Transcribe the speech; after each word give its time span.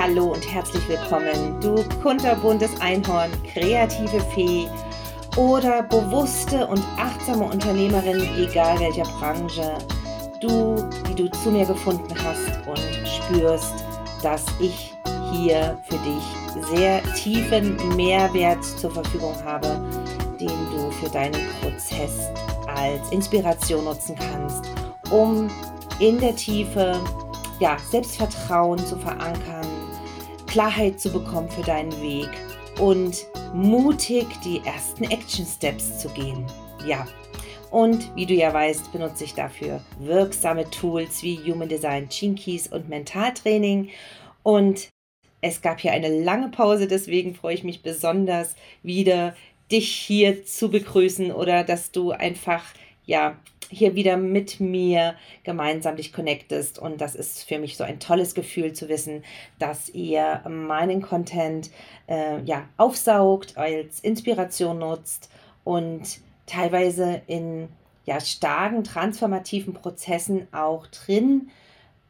Hallo 0.00 0.26
und 0.26 0.54
herzlich 0.54 0.88
willkommen, 0.88 1.60
du 1.60 1.82
kunterbuntes 2.00 2.80
Einhorn, 2.80 3.32
kreative 3.52 4.20
Fee 4.32 4.68
oder 5.36 5.82
bewusste 5.82 6.68
und 6.68 6.84
achtsame 6.96 7.42
Unternehmerin, 7.42 8.20
egal 8.38 8.78
welcher 8.78 9.02
Branche. 9.18 9.76
Du, 10.40 10.88
die 11.08 11.16
du 11.16 11.28
zu 11.42 11.50
mir 11.50 11.66
gefunden 11.66 12.14
hast 12.14 12.64
und 12.68 13.08
spürst, 13.08 13.74
dass 14.22 14.46
ich 14.60 14.94
hier 15.32 15.76
für 15.88 15.98
dich 15.98 16.70
sehr 16.70 17.02
tiefen 17.14 17.76
Mehrwert 17.96 18.62
zur 18.64 18.92
Verfügung 18.92 19.34
habe, 19.44 19.84
den 20.38 20.70
du 20.70 20.92
für 20.92 21.10
deinen 21.10 21.44
Prozess 21.60 22.28
als 22.72 23.10
Inspiration 23.10 23.84
nutzen 23.84 24.14
kannst, 24.14 24.64
um 25.10 25.50
in 25.98 26.20
der 26.20 26.36
Tiefe 26.36 27.00
ja, 27.58 27.76
Selbstvertrauen 27.90 28.78
zu 28.78 28.96
verankern, 28.96 29.66
Klarheit 30.48 30.98
zu 30.98 31.10
bekommen 31.10 31.48
für 31.50 31.62
deinen 31.62 31.92
Weg 32.02 32.28
und 32.80 33.26
mutig 33.54 34.26
die 34.44 34.60
ersten 34.64 35.04
Action 35.04 35.44
Steps 35.46 36.00
zu 36.00 36.08
gehen. 36.08 36.44
Ja. 36.86 37.06
Und 37.70 38.14
wie 38.16 38.24
du 38.24 38.32
ja 38.32 38.52
weißt, 38.52 38.92
benutze 38.92 39.24
ich 39.24 39.34
dafür 39.34 39.82
wirksame 39.98 40.70
Tools 40.70 41.22
wie 41.22 41.36
Human 41.36 41.68
Design 41.68 42.08
Chinkies 42.08 42.66
und 42.66 42.88
Mentaltraining. 42.88 43.90
Und 44.42 44.88
es 45.42 45.60
gab 45.60 45.80
hier 45.80 45.92
eine 45.92 46.08
lange 46.08 46.48
Pause, 46.48 46.86
deswegen 46.86 47.34
freue 47.34 47.54
ich 47.54 47.64
mich 47.64 47.82
besonders 47.82 48.54
wieder, 48.82 49.36
dich 49.70 49.92
hier 49.94 50.46
zu 50.46 50.70
begrüßen 50.70 51.30
oder 51.30 51.62
dass 51.62 51.92
du 51.92 52.12
einfach 52.12 52.64
ja 53.04 53.36
hier 53.70 53.94
wieder 53.94 54.16
mit 54.16 54.60
mir 54.60 55.14
gemeinsam 55.44 55.96
dich 55.96 56.12
connectest. 56.12 56.78
Und 56.78 57.00
das 57.00 57.14
ist 57.14 57.44
für 57.44 57.58
mich 57.58 57.76
so 57.76 57.84
ein 57.84 58.00
tolles 58.00 58.34
Gefühl 58.34 58.72
zu 58.72 58.88
wissen, 58.88 59.24
dass 59.58 59.88
ihr 59.90 60.42
meinen 60.48 61.02
Content 61.02 61.70
äh, 62.08 62.42
ja, 62.42 62.64
aufsaugt, 62.76 63.56
als 63.56 64.00
Inspiration 64.00 64.78
nutzt 64.78 65.30
und 65.64 66.20
teilweise 66.46 67.22
in 67.26 67.68
ja, 68.04 68.20
starken 68.20 68.84
transformativen 68.84 69.74
Prozessen 69.74 70.48
auch 70.52 70.86
drin 70.86 71.50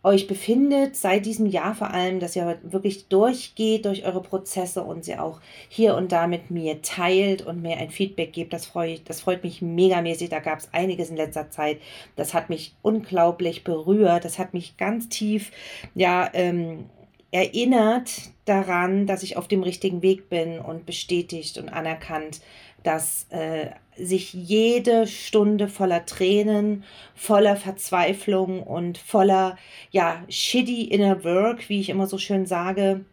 euch 0.04 0.28
befindet, 0.28 0.96
seit 0.96 1.26
diesem 1.26 1.46
Jahr 1.46 1.74
vor 1.74 1.90
allem, 1.90 2.20
dass 2.20 2.36
ihr 2.36 2.58
wirklich 2.62 3.08
durchgeht 3.08 3.84
durch 3.84 4.04
eure 4.04 4.22
Prozesse 4.22 4.84
und 4.84 5.04
sie 5.04 5.16
auch 5.16 5.40
hier 5.68 5.96
und 5.96 6.12
da 6.12 6.28
mit 6.28 6.50
mir 6.50 6.82
teilt 6.82 7.44
und 7.44 7.62
mir 7.62 7.76
ein 7.78 7.90
Feedback 7.90 8.32
gebt. 8.32 8.52
Das, 8.52 8.66
freut, 8.66 9.02
das 9.06 9.20
freut 9.20 9.42
mich 9.42 9.60
megamäßig. 9.60 10.28
Da 10.28 10.38
gab 10.38 10.60
es 10.60 10.72
einiges 10.72 11.10
in 11.10 11.16
letzter 11.16 11.50
Zeit. 11.50 11.78
Das 12.14 12.32
hat 12.32 12.48
mich 12.48 12.74
unglaublich 12.82 13.64
berührt. 13.64 14.24
Das 14.24 14.38
hat 14.38 14.54
mich 14.54 14.76
ganz 14.76 15.08
tief, 15.08 15.50
ja, 15.94 16.30
ähm, 16.32 16.86
erinnert 17.30 18.10
daran, 18.46 19.06
dass 19.06 19.22
ich 19.22 19.36
auf 19.36 19.48
dem 19.48 19.62
richtigen 19.62 20.02
Weg 20.02 20.30
bin 20.30 20.60
und 20.60 20.86
bestätigt 20.86 21.58
und 21.58 21.68
anerkannt, 21.68 22.40
dass 22.88 23.26
äh, 23.28 23.66
sich 23.98 24.32
jede 24.32 25.06
Stunde 25.06 25.68
voller 25.68 26.06
Tränen, 26.06 26.84
voller 27.14 27.54
Verzweiflung 27.54 28.62
und 28.62 28.96
voller 28.96 29.58
ja, 29.90 30.24
shitty 30.30 30.84
inner 30.84 31.22
work, 31.22 31.68
wie 31.68 31.80
ich 31.80 31.90
immer 31.90 32.06
so 32.06 32.16
schön 32.16 32.46
sage, 32.46 33.04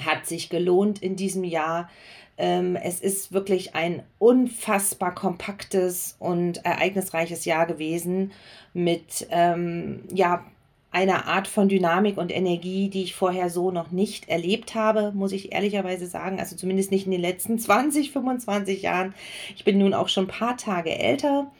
hat 0.00 0.26
sich 0.26 0.48
gelohnt 0.48 1.02
in 1.02 1.16
diesem 1.16 1.42
Jahr. 1.42 1.90
Ähm, 2.38 2.76
es 2.76 3.00
ist 3.00 3.32
wirklich 3.32 3.74
ein 3.74 4.04
unfassbar 4.20 5.12
kompaktes 5.12 6.14
und 6.20 6.64
ereignisreiches 6.64 7.44
Jahr 7.44 7.66
gewesen 7.66 8.30
mit 8.74 9.26
ähm, 9.30 10.04
ja, 10.14 10.44
einer 10.92 11.26
Art 11.26 11.46
von 11.46 11.68
Dynamik 11.68 12.16
und 12.16 12.34
Energie, 12.34 12.88
die 12.88 13.04
ich 13.04 13.14
vorher 13.14 13.48
so 13.48 13.70
noch 13.70 13.90
nicht 13.92 14.28
erlebt 14.28 14.74
habe, 14.74 15.12
muss 15.14 15.32
ich 15.32 15.52
ehrlicherweise 15.52 16.06
sagen. 16.06 16.40
Also 16.40 16.56
zumindest 16.56 16.90
nicht 16.90 17.06
in 17.06 17.12
den 17.12 17.20
letzten 17.20 17.58
20, 17.60 18.10
25 18.10 18.82
Jahren. 18.82 19.14
Ich 19.54 19.64
bin 19.64 19.78
nun 19.78 19.94
auch 19.94 20.08
schon 20.08 20.24
ein 20.24 20.28
paar 20.28 20.56
Tage 20.56 20.98
älter. 20.98 21.50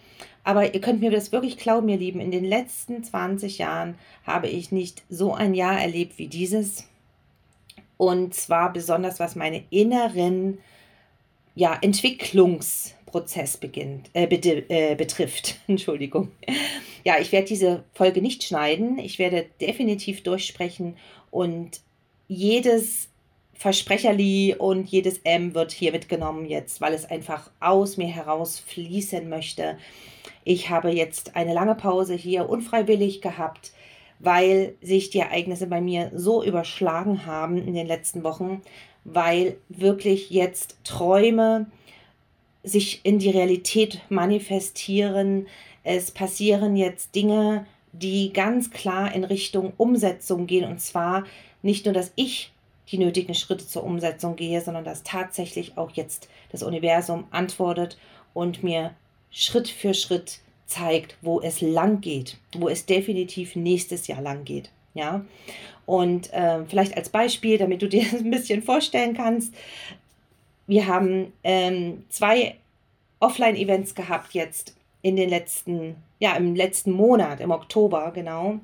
Aber 0.43 0.75
ihr 0.75 0.81
könnt 0.81 1.01
mir 1.01 1.11
das 1.11 1.33
wirklich 1.33 1.59
glauben, 1.59 1.89
ihr 1.89 1.99
Lieben. 1.99 2.21
In 2.21 2.31
den 2.31 2.45
letzten 2.45 3.05
20 3.05 3.59
Jahren 3.59 3.97
habe 4.27 4.49
ich 4.49 4.73
nicht 4.73 5.03
so 5.09 5.35
ein 5.35 5.55
Jahr 5.55 5.79
erlebt 5.81 6.19
wie 6.19 6.29
dieses. 6.29 6.85
Und 7.99 8.35
zwar 8.35 8.73
besonders 8.73 9.21
was 9.21 9.37
meine 9.37 9.63
inneren 9.71 10.59
ja, 11.55 11.77
Entwicklungsprozess 13.11 13.57
beginnt, 13.57 14.11
äh, 14.15 14.25
äh, 14.25 14.95
betrifft. 14.95 15.57
Entschuldigung. 15.67 16.31
Ja, 17.05 17.19
ich 17.21 17.33
werde 17.33 17.49
diese 17.49 17.85
Folge 17.93 18.23
nicht 18.23 18.45
schneiden. 18.45 18.99
Ich 18.99 19.19
werde 19.19 19.47
definitiv 19.61 20.23
durchsprechen 20.23 20.97
und 21.31 21.81
jedes 22.29 23.09
Versprecherli 23.55 24.55
und 24.57 24.89
jedes 24.89 25.19
M 25.19 25.55
wird 25.55 25.73
hier 25.73 25.93
mitgenommen 25.93 26.47
jetzt, 26.47 26.81
weil 26.81 26.95
es 26.95 27.05
einfach 27.05 27.51
aus 27.61 27.97
mir 27.97 28.07
heraus 28.07 28.59
fließen 28.59 29.29
möchte. 29.29 29.77
Ich 30.45 30.71
habe 30.71 30.91
jetzt 30.91 31.37
eine 31.37 31.53
lange 31.53 31.75
Pause 31.75 32.15
hier 32.15 32.49
unfreiwillig 32.49 33.21
gehabt, 33.21 33.73
weil 34.19 34.77
sich 34.81 35.11
die 35.11 35.19
Ereignisse 35.19 35.67
bei 35.67 35.81
mir 35.81 36.11
so 36.15 36.43
überschlagen 36.43 37.27
haben 37.27 37.59
in 37.59 37.75
den 37.75 37.87
letzten 37.87 38.23
Wochen, 38.23 38.63
weil 39.05 39.57
wirklich 39.69 40.31
jetzt 40.31 40.77
Träume 40.85 41.67
sich 42.63 43.01
in 43.05 43.19
die 43.19 43.31
Realität 43.31 44.01
manifestieren, 44.09 45.47
es 45.83 46.11
passieren 46.11 46.77
jetzt 46.77 47.15
Dinge, 47.15 47.67
die 47.93 48.33
ganz 48.33 48.71
klar 48.71 49.15
in 49.15 49.25
Richtung 49.25 49.73
Umsetzung 49.77 50.47
gehen. 50.47 50.71
Und 50.71 50.81
zwar 50.81 51.25
nicht 51.63 51.87
nur, 51.87 51.95
dass 51.95 52.13
ich 52.17 52.53
die 52.91 52.99
nötigen 52.99 53.35
Schritte 53.35 53.67
zur 53.67 53.85
Umsetzung 53.85 54.37
gehe, 54.37 54.61
sondern 54.61 54.85
dass 54.85 55.03
tatsächlich 55.03 55.79
auch 55.79 55.91
jetzt 55.93 56.29
das 56.51 56.63
Universum 56.63 57.25
antwortet 57.31 57.99
und 58.35 58.63
mir 58.63 58.95
Schritt 59.31 59.69
für 59.69 59.95
Schritt 59.95 60.41
zeigt, 60.67 61.17
wo 61.23 61.41
es 61.41 61.61
lang 61.61 62.01
geht, 62.01 62.37
wo 62.57 62.69
es 62.69 62.87
definitiv 62.87 63.57
nächstes 63.57 64.07
Jahr 64.07 64.23
lang 64.23 64.45
geht. 64.45 64.71
Ja, 64.93 65.25
und 65.87 66.33
äh, 66.33 66.65
vielleicht 66.67 66.97
als 66.97 67.11
Beispiel, 67.11 67.59
damit 67.59 67.83
du 67.83 67.89
dir 67.89 68.05
das 68.13 68.21
ein 68.21 68.31
bisschen 68.31 68.63
vorstellen 68.63 69.15
kannst, 69.15 69.55
wir 70.71 70.87
haben 70.87 71.33
ähm, 71.43 72.05
zwei 72.11 72.55
Offline-Events 73.19 73.97
gehabt 73.97 74.35
jetzt 74.35 74.77
in 75.03 75.17
den 75.17 75.29
letzten, 75.29 75.97
ja, 76.21 76.37
im 76.37 76.55
letzten 76.55 76.93
Monat, 76.93 77.41
im 77.41 77.51
Oktober, 77.51 78.13
genau. 78.15 78.61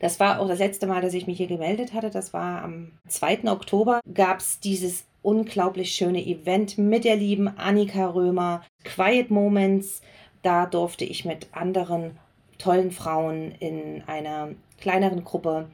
Das 0.00 0.18
war 0.18 0.40
auch 0.40 0.48
das 0.48 0.58
letzte 0.58 0.88
Mal, 0.88 1.00
dass 1.00 1.14
ich 1.14 1.28
mich 1.28 1.36
hier 1.36 1.46
gemeldet 1.46 1.92
hatte. 1.92 2.10
Das 2.10 2.32
war 2.32 2.62
am 2.62 2.92
2. 3.06 3.44
Oktober. 3.44 4.00
Gab 4.12 4.40
es 4.40 4.58
dieses 4.58 5.04
unglaublich 5.22 5.92
schöne 5.92 6.24
Event 6.24 6.78
mit 6.78 7.04
der 7.04 7.16
lieben 7.16 7.46
Annika 7.46 8.06
Römer, 8.06 8.64
Quiet 8.82 9.30
Moments. 9.30 10.02
Da 10.42 10.66
durfte 10.66 11.04
ich 11.04 11.24
mit 11.24 11.46
anderen 11.52 12.18
tollen 12.58 12.90
Frauen 12.90 13.52
in 13.60 14.02
einer 14.06 14.50
kleineren 14.80 15.22
Gruppe 15.24 15.68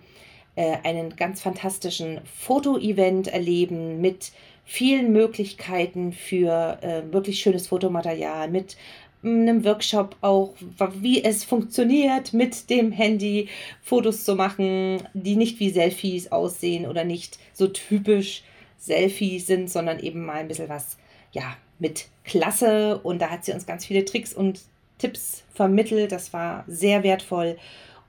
äh, 0.55 0.77
einen 0.85 1.17
ganz 1.17 1.41
fantastischen 1.41 2.21
Foto-Event 2.25 3.29
erleben 3.29 4.01
mit 4.01 4.33
vielen 4.65 5.13
Möglichkeiten 5.13 6.13
für 6.13 6.79
äh, 6.83 7.03
wirklich 7.13 7.41
schönes 7.41 7.69
Fotomaterial, 7.69 8.51
mit 8.51 8.77
einem 9.23 9.65
Workshop 9.65 10.17
auch, 10.21 10.55
wie 11.01 11.25
es 11.25 11.45
funktioniert, 11.45 12.33
mit 12.33 12.69
dem 12.69 12.93
Handy 12.93 13.49
Fotos 13.83 14.25
zu 14.25 14.35
machen, 14.35 15.03
die 15.15 15.37
nicht 15.37 15.61
wie 15.61 15.71
Selfies 15.71 16.31
aussehen 16.31 16.87
oder 16.87 17.05
nicht 17.05 17.39
so 17.53 17.67
typisch 17.69 18.43
Selfies 18.77 19.47
sind, 19.47 19.71
sondern 19.71 19.99
eben 19.99 20.25
mal 20.27 20.37
ein 20.37 20.49
bisschen 20.49 20.69
was, 20.69 20.99
ja, 21.33 21.57
mit 21.79 22.07
Klasse. 22.25 22.99
Und 23.03 23.21
da 23.21 23.31
hat 23.31 23.45
sie 23.45 23.53
uns 23.53 23.67
ganz 23.67 23.87
viele 23.87 24.05
Tricks 24.05 24.35
und 24.35 24.61
Tipps 24.99 25.43
vermittelt. 25.55 26.13
Das 26.13 26.33
war 26.33 26.65
sehr 26.67 27.03
wertvoll. 27.03 27.57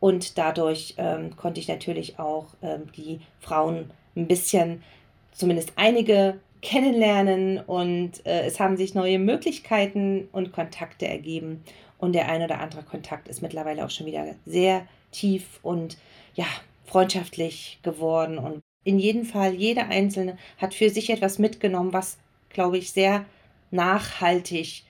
Und 0.02 0.38
dadurch 0.38 0.96
ähm, 0.98 1.36
konnte 1.38 1.60
ich 1.60 1.68
natürlich 1.68 2.20
auch 2.20 2.48
ähm, 2.62 2.92
die 2.96 3.22
Frauen 3.40 3.92
ein 4.16 4.28
bisschen, 4.28 4.84
zumindest 5.32 5.74
einige 5.78 6.40
kennenlernen 6.62 7.60
und 7.60 8.26
äh, 8.26 8.46
es 8.46 8.60
haben 8.60 8.78
sich 8.78 8.96
neue 8.96 9.20
Möglichkeiten 9.20 10.28
und 10.32 10.52
Kontakte 10.52 11.08
ergeben. 11.08 11.64
Und 11.98 12.14
der 12.14 12.30
ein 12.30 12.42
oder 12.42 12.60
andere 12.60 12.84
Kontakt 12.84 13.28
ist 13.28 13.42
mittlerweile 13.42 13.86
auch 13.86 13.90
schon 13.90 14.06
wieder 14.06 14.36
sehr 14.46 14.86
tief 15.12 15.60
und 15.64 15.98
ja, 16.34 16.46
freundschaftlich 16.86 17.80
geworden. 17.84 18.38
Und 18.38 18.62
in 18.84 19.00
jedem 19.00 19.26
Fall, 19.26 19.54
jeder 19.54 19.88
Einzelne 19.88 20.38
hat 20.58 20.74
für 20.74 20.90
sich 20.90 21.10
etwas 21.10 21.40
mitgenommen, 21.40 21.94
was, 21.94 22.18
glaube 22.50 22.78
ich, 22.78 22.92
sehr 22.92 23.26
nachhaltig 23.72 24.84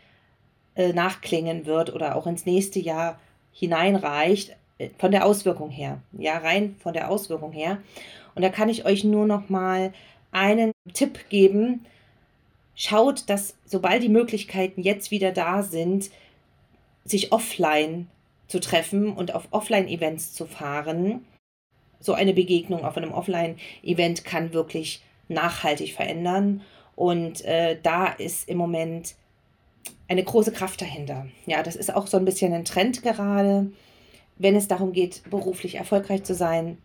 äh, 0.76 0.94
nachklingen 0.94 1.66
wird 1.66 1.94
oder 1.94 2.16
auch 2.16 2.28
ins 2.28 2.46
nächste 2.46 2.80
Jahr 2.80 3.20
hineinreicht, 3.54 4.56
äh, 4.78 4.90
von 4.98 5.12
der 5.12 5.26
Auswirkung 5.26 5.70
her. 5.70 6.02
Ja, 6.12 6.38
rein 6.38 6.76
von 6.80 6.94
der 6.94 7.10
Auswirkung 7.10 7.52
her. 7.52 7.78
Und 8.36 8.42
da 8.42 8.50
kann 8.50 8.68
ich 8.68 8.86
euch 8.86 9.04
nur 9.04 9.26
noch 9.26 9.50
mal 9.50 9.94
einen 10.36 10.74
Tipp 10.94 11.30
geben. 11.30 11.86
Schaut, 12.76 13.30
dass 13.30 13.56
sobald 13.64 14.04
die 14.04 14.10
Möglichkeiten 14.10 14.82
jetzt 14.82 15.10
wieder 15.10 15.32
da 15.32 15.64
sind, 15.64 16.12
sich 17.06 17.32
offline 17.32 18.08
zu 18.48 18.60
treffen 18.60 19.14
und 19.14 19.34
auf 19.34 19.48
Offline-Events 19.52 20.34
zu 20.34 20.46
fahren, 20.46 21.26
so 22.00 22.14
eine 22.14 22.34
Begegnung 22.34 22.84
auf 22.84 22.98
einem 22.98 23.14
Offline-Event 23.14 24.26
kann 24.26 24.54
wirklich 24.54 25.02
nachhaltig 25.30 25.94
verändern. 25.94 26.62
Und 26.96 27.44
äh, 27.46 27.80
da 27.82 28.08
ist 28.08 28.50
im 28.50 28.58
Moment 28.58 29.16
eine 30.08 30.24
große 30.24 30.52
Kraft 30.52 30.82
dahinter. 30.82 31.28
Ja, 31.46 31.64
das 31.64 31.78
ist 31.78 31.94
auch 31.94 32.08
so 32.08 32.18
ein 32.18 32.26
bisschen 32.26 32.54
ein 32.54 32.66
Trend 32.66 33.02
gerade, 33.02 33.72
wenn 34.38 34.56
es 34.56 34.68
darum 34.68 34.92
geht, 34.92 35.24
beruflich 35.30 35.76
erfolgreich 35.76 36.24
zu 36.24 36.36
sein. 36.36 36.78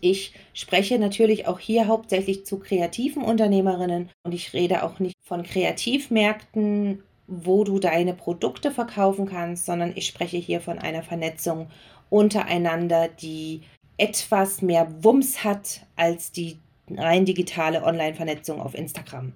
Ich 0.00 0.32
spreche 0.54 0.98
natürlich 0.98 1.46
auch 1.46 1.58
hier 1.58 1.86
hauptsächlich 1.86 2.46
zu 2.46 2.58
kreativen 2.58 3.22
Unternehmerinnen 3.22 4.10
und 4.24 4.34
ich 4.34 4.52
rede 4.52 4.82
auch 4.82 4.98
nicht 4.98 5.16
von 5.22 5.42
Kreativmärkten, 5.42 7.02
wo 7.26 7.64
du 7.64 7.78
deine 7.78 8.14
Produkte 8.14 8.70
verkaufen 8.70 9.26
kannst, 9.26 9.66
sondern 9.66 9.92
ich 9.94 10.06
spreche 10.06 10.38
hier 10.38 10.60
von 10.60 10.78
einer 10.78 11.02
Vernetzung 11.02 11.68
untereinander, 12.10 13.08
die 13.08 13.62
etwas 13.98 14.62
mehr 14.62 15.04
Wumms 15.04 15.44
hat 15.44 15.82
als 15.96 16.32
die 16.32 16.56
rein 16.90 17.26
digitale 17.26 17.82
Online-Vernetzung 17.82 18.60
auf 18.60 18.74
Instagram. 18.74 19.34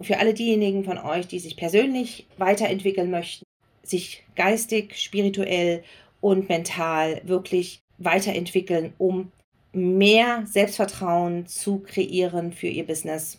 Für 0.00 0.18
alle 0.18 0.34
diejenigen 0.34 0.84
von 0.84 0.98
euch, 0.98 1.26
die 1.26 1.38
sich 1.38 1.56
persönlich 1.56 2.26
weiterentwickeln 2.36 3.10
möchten, 3.10 3.44
sich 3.82 4.24
geistig, 4.36 4.96
spirituell 4.98 5.82
und 6.20 6.48
mental 6.48 7.20
wirklich 7.24 7.80
weiterentwickeln, 7.98 8.92
um 8.98 9.32
mehr 9.72 10.44
Selbstvertrauen 10.46 11.46
zu 11.46 11.78
kreieren 11.78 12.52
für 12.52 12.68
ihr 12.68 12.86
Business, 12.86 13.38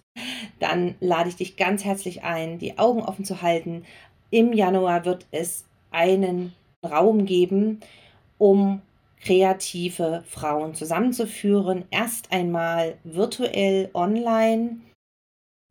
dann 0.60 0.96
lade 1.00 1.30
ich 1.30 1.36
dich 1.36 1.58
ganz 1.58 1.84
herzlich 1.84 2.24
ein, 2.24 2.60
die 2.60 2.78
Augen 2.78 3.02
offen 3.02 3.26
zu 3.26 3.42
halten. 3.42 3.84
Im 4.30 4.54
Januar 4.54 5.06
wird 5.06 5.28
es 5.32 5.66
einen 5.92 6.54
Raum 6.84 7.26
geben, 7.26 7.80
um 8.38 8.82
kreative 9.24 10.24
Frauen 10.28 10.74
zusammenzuführen. 10.74 11.86
Erst 11.92 12.32
einmal 12.32 12.98
virtuell 13.04 13.90
online. 13.94 14.78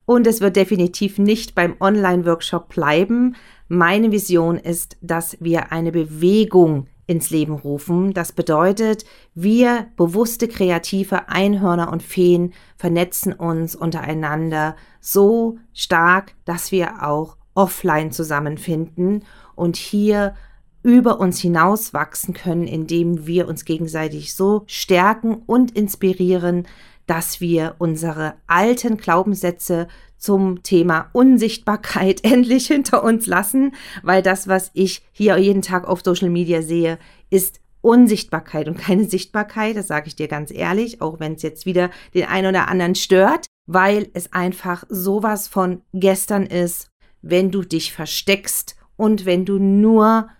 Und 0.06 0.26
es 0.26 0.40
wird 0.40 0.56
definitiv 0.56 1.18
nicht 1.18 1.54
beim 1.54 1.76
Online-Workshop 1.80 2.68
bleiben. 2.68 3.36
Meine 3.68 4.10
Vision 4.10 4.56
ist, 4.56 4.96
dass 5.00 5.36
wir 5.40 5.70
eine 5.72 5.92
Bewegung 5.92 6.86
ins 7.12 7.28
Leben 7.28 7.52
rufen. 7.52 8.14
Das 8.14 8.32
bedeutet, 8.32 9.04
wir 9.34 9.86
bewusste 9.96 10.48
kreative 10.48 11.28
Einhörner 11.28 11.92
und 11.92 12.02
Feen 12.02 12.54
vernetzen 12.76 13.34
uns 13.34 13.76
untereinander 13.76 14.76
so 14.98 15.58
stark, 15.74 16.34
dass 16.46 16.72
wir 16.72 17.06
auch 17.06 17.36
offline 17.54 18.12
zusammenfinden 18.12 19.24
und 19.54 19.76
hier 19.76 20.34
über 20.82 21.20
uns 21.20 21.38
hinaus 21.38 21.92
wachsen 21.92 22.32
können, 22.32 22.66
indem 22.66 23.26
wir 23.26 23.46
uns 23.46 23.66
gegenseitig 23.66 24.34
so 24.34 24.64
stärken 24.66 25.42
und 25.46 25.76
inspirieren, 25.76 26.66
dass 27.12 27.42
wir 27.42 27.74
unsere 27.76 28.36
alten 28.46 28.96
Glaubenssätze 28.96 29.86
zum 30.16 30.62
Thema 30.62 31.10
Unsichtbarkeit 31.12 32.24
endlich 32.24 32.68
hinter 32.68 33.04
uns 33.04 33.26
lassen, 33.26 33.74
weil 34.02 34.22
das, 34.22 34.48
was 34.48 34.70
ich 34.72 35.02
hier 35.12 35.36
jeden 35.36 35.60
Tag 35.60 35.86
auf 35.86 36.00
Social 36.02 36.30
Media 36.30 36.62
sehe, 36.62 36.98
ist 37.28 37.60
Unsichtbarkeit 37.82 38.66
und 38.66 38.78
keine 38.78 39.04
Sichtbarkeit, 39.04 39.76
das 39.76 39.88
sage 39.88 40.06
ich 40.06 40.16
dir 40.16 40.26
ganz 40.26 40.50
ehrlich, 40.50 41.02
auch 41.02 41.20
wenn 41.20 41.34
es 41.34 41.42
jetzt 41.42 41.66
wieder 41.66 41.90
den 42.14 42.24
einen 42.24 42.46
oder 42.46 42.68
anderen 42.68 42.94
stört, 42.94 43.44
weil 43.66 44.08
es 44.14 44.32
einfach 44.32 44.84
sowas 44.88 45.48
von 45.48 45.82
gestern 45.92 46.46
ist, 46.46 46.88
wenn 47.20 47.50
du 47.50 47.60
dich 47.60 47.92
versteckst 47.92 48.74
und 48.96 49.26
wenn 49.26 49.44
du 49.44 49.58
nur 49.58 50.30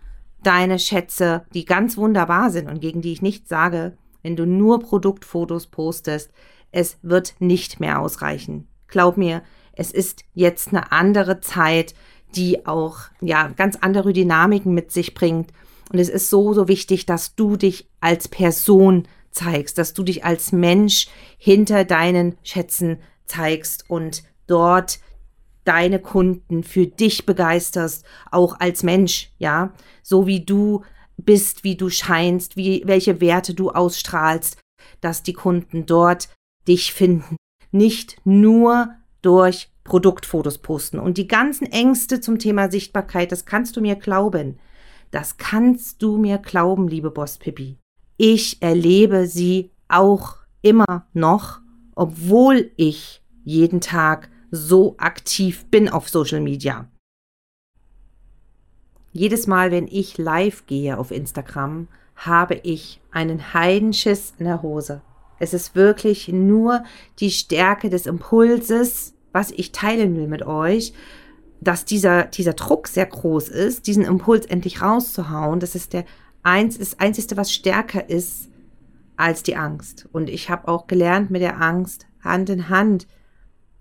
deine 0.43 0.79
Schätze, 0.79 1.45
die 1.53 1.67
ganz 1.67 1.99
wunderbar 1.99 2.51
sind 2.51 2.71
und 2.71 2.81
gegen 2.81 3.03
die 3.03 3.13
ich 3.13 3.21
nichts 3.21 3.51
sage, 3.51 3.99
wenn 4.23 4.37
du 4.37 4.47
nur 4.47 4.81
Produktfotos 4.81 5.67
postest, 5.67 6.33
es 6.73 6.99
wird 7.03 7.35
nicht 7.39 7.79
mehr 7.79 8.01
ausreichen. 8.01 8.67
Glaub 8.89 9.17
mir, 9.17 9.43
es 9.75 9.93
ist 9.93 10.25
jetzt 10.35 10.69
eine 10.69 10.91
andere 10.93 11.41
Zeit, 11.41 11.95
die 12.35 12.67
auch 12.67 12.99
ja 13.21 13.49
ganz 13.49 13.77
andere 13.81 14.13
Dynamiken 14.13 14.75
mit 14.75 14.91
sich 14.91 15.15
bringt 15.15 15.53
und 15.93 15.99
es 15.99 16.09
ist 16.09 16.31
so 16.31 16.55
so 16.55 16.69
wichtig, 16.69 17.07
dass 17.07 17.35
du 17.35 17.57
dich 17.57 17.89
als 18.01 18.29
Person 18.29 19.07
zeigst, 19.31 19.79
dass 19.79 19.95
du 19.95 20.03
dich 20.03 20.25
als 20.25 20.53
Mensch 20.53 21.09
hinter 21.39 21.85
deinen 21.85 22.37
Schätzen 22.43 22.99
zeigst 23.27 23.89
und 23.89 24.25
dort 24.47 25.01
deine 25.65 26.01
Kunden 26.01 26.65
für 26.65 26.87
dich 26.87 27.25
begeisterst, 27.25 28.05
auch 28.31 28.59
als 28.59 28.83
Mensch, 28.83 29.31
ja, 29.39 29.73
so 30.03 30.27
wie 30.27 30.45
du 30.45 30.83
bist, 31.17 31.63
wie 31.63 31.77
du 31.77 31.89
scheinst, 31.89 32.57
wie, 32.57 32.83
welche 32.85 33.21
Werte 33.21 33.55
du 33.55 33.71
ausstrahlst, 33.71 34.59
dass 35.01 35.23
die 35.23 35.35
Kunden 35.35 35.87
dort 35.87 36.29
dich 36.69 36.93
finden. 36.93 37.37
Nicht 37.71 38.17
nur 38.25 38.91
durch 39.23 39.71
Produktfotos 39.85 40.59
posten. 40.59 40.99
Und 40.99 41.19
die 41.19 41.27
ganzen 41.27 41.67
Ängste 41.67 42.21
zum 42.21 42.39
Thema 42.39 42.71
Sichtbarkeit, 42.71 43.33
das 43.33 43.45
kannst 43.45 43.77
du 43.77 43.81
mir 43.81 43.97
glauben. 43.97 44.59
Das 45.11 45.37
kannst 45.37 46.03
du 46.03 46.17
mir 46.17 46.39
glauben, 46.39 46.89
liebe 46.89 47.11
Boss 47.11 47.39
Pippi. 47.39 47.79
Ich 48.17 48.63
erlebe 48.63 49.27
sie 49.27 49.71
auch 49.89 50.37
immer 50.63 51.07
noch, 51.13 51.61
obwohl 51.95 52.71
ich 52.77 53.23
jeden 53.45 53.81
Tag 53.81 54.31
so 54.51 54.95
aktiv 54.99 55.67
bin 55.67 55.89
auf 55.89 56.09
Social 56.09 56.41
Media. 56.41 56.89
Jedes 59.13 59.47
Mal, 59.47 59.71
wenn 59.71 59.89
ich 59.89 60.17
live 60.17 60.67
gehe 60.67 60.97
auf 60.97 61.11
Instagram, 61.11 61.89
habe 62.17 62.55
ich 62.63 63.01
einen 63.11 63.53
Heidenschiss 63.53 64.35
in 64.39 64.47
der 64.47 64.63
Hose. 64.63 65.03
Es 65.43 65.53
ist 65.53 65.75
wirklich 65.75 66.29
nur 66.29 66.85
die 67.19 67.33
Stärke 67.33 67.91
des 67.91 68.07
Impulses, 68.07 69.15
was 69.33 69.51
ich 69.51 69.73
teilen 69.73 70.15
will 70.15 70.29
mit 70.29 70.47
euch, 70.47 70.93
dass 71.61 71.85
dieser, 71.85 72.27
dieser 72.27 72.53
Druck 72.53 72.87
sehr 72.87 73.07
groß 73.07 73.49
ist, 73.49 73.89
diesen 73.89 74.05
Impuls 74.05 74.47
endlich 74.47 74.83
rauszuhauen. 74.83 75.59
Das 75.59 75.75
ist 75.75 75.95
der 75.95 76.05
eins, 76.45 76.79
das 76.79 77.01
Einzige, 77.01 77.37
was 77.37 77.53
stärker 77.53 78.09
ist 78.09 78.51
als 79.17 79.43
die 79.43 79.57
Angst. 79.57 80.09
Und 80.13 80.31
ich 80.31 80.49
habe 80.49 80.69
auch 80.69 80.87
gelernt, 80.87 81.33
mit 81.33 81.43
der 81.43 81.61
Angst 81.61 82.07
Hand 82.23 82.49
in 82.49 82.69
Hand 82.69 83.09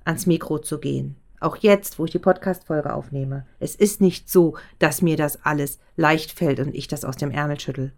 ans 0.03 0.25
Mikro 0.25 0.57
zu 0.57 0.79
gehen. 0.79 1.15
Auch 1.39 1.57
jetzt, 1.57 1.99
wo 1.99 2.05
ich 2.05 2.11
die 2.11 2.17
Podcast-Folge 2.17 2.91
aufnehme. 2.91 3.45
Es 3.59 3.75
ist 3.75 4.01
nicht 4.01 4.31
so, 4.31 4.57
dass 4.79 5.03
mir 5.03 5.15
das 5.15 5.45
alles 5.45 5.77
leicht 5.95 6.31
fällt 6.31 6.59
und 6.59 6.73
ich 6.73 6.87
das 6.87 7.05
aus 7.05 7.17
dem 7.17 7.29
Ärmel 7.29 7.59
schüttel, 7.59 7.93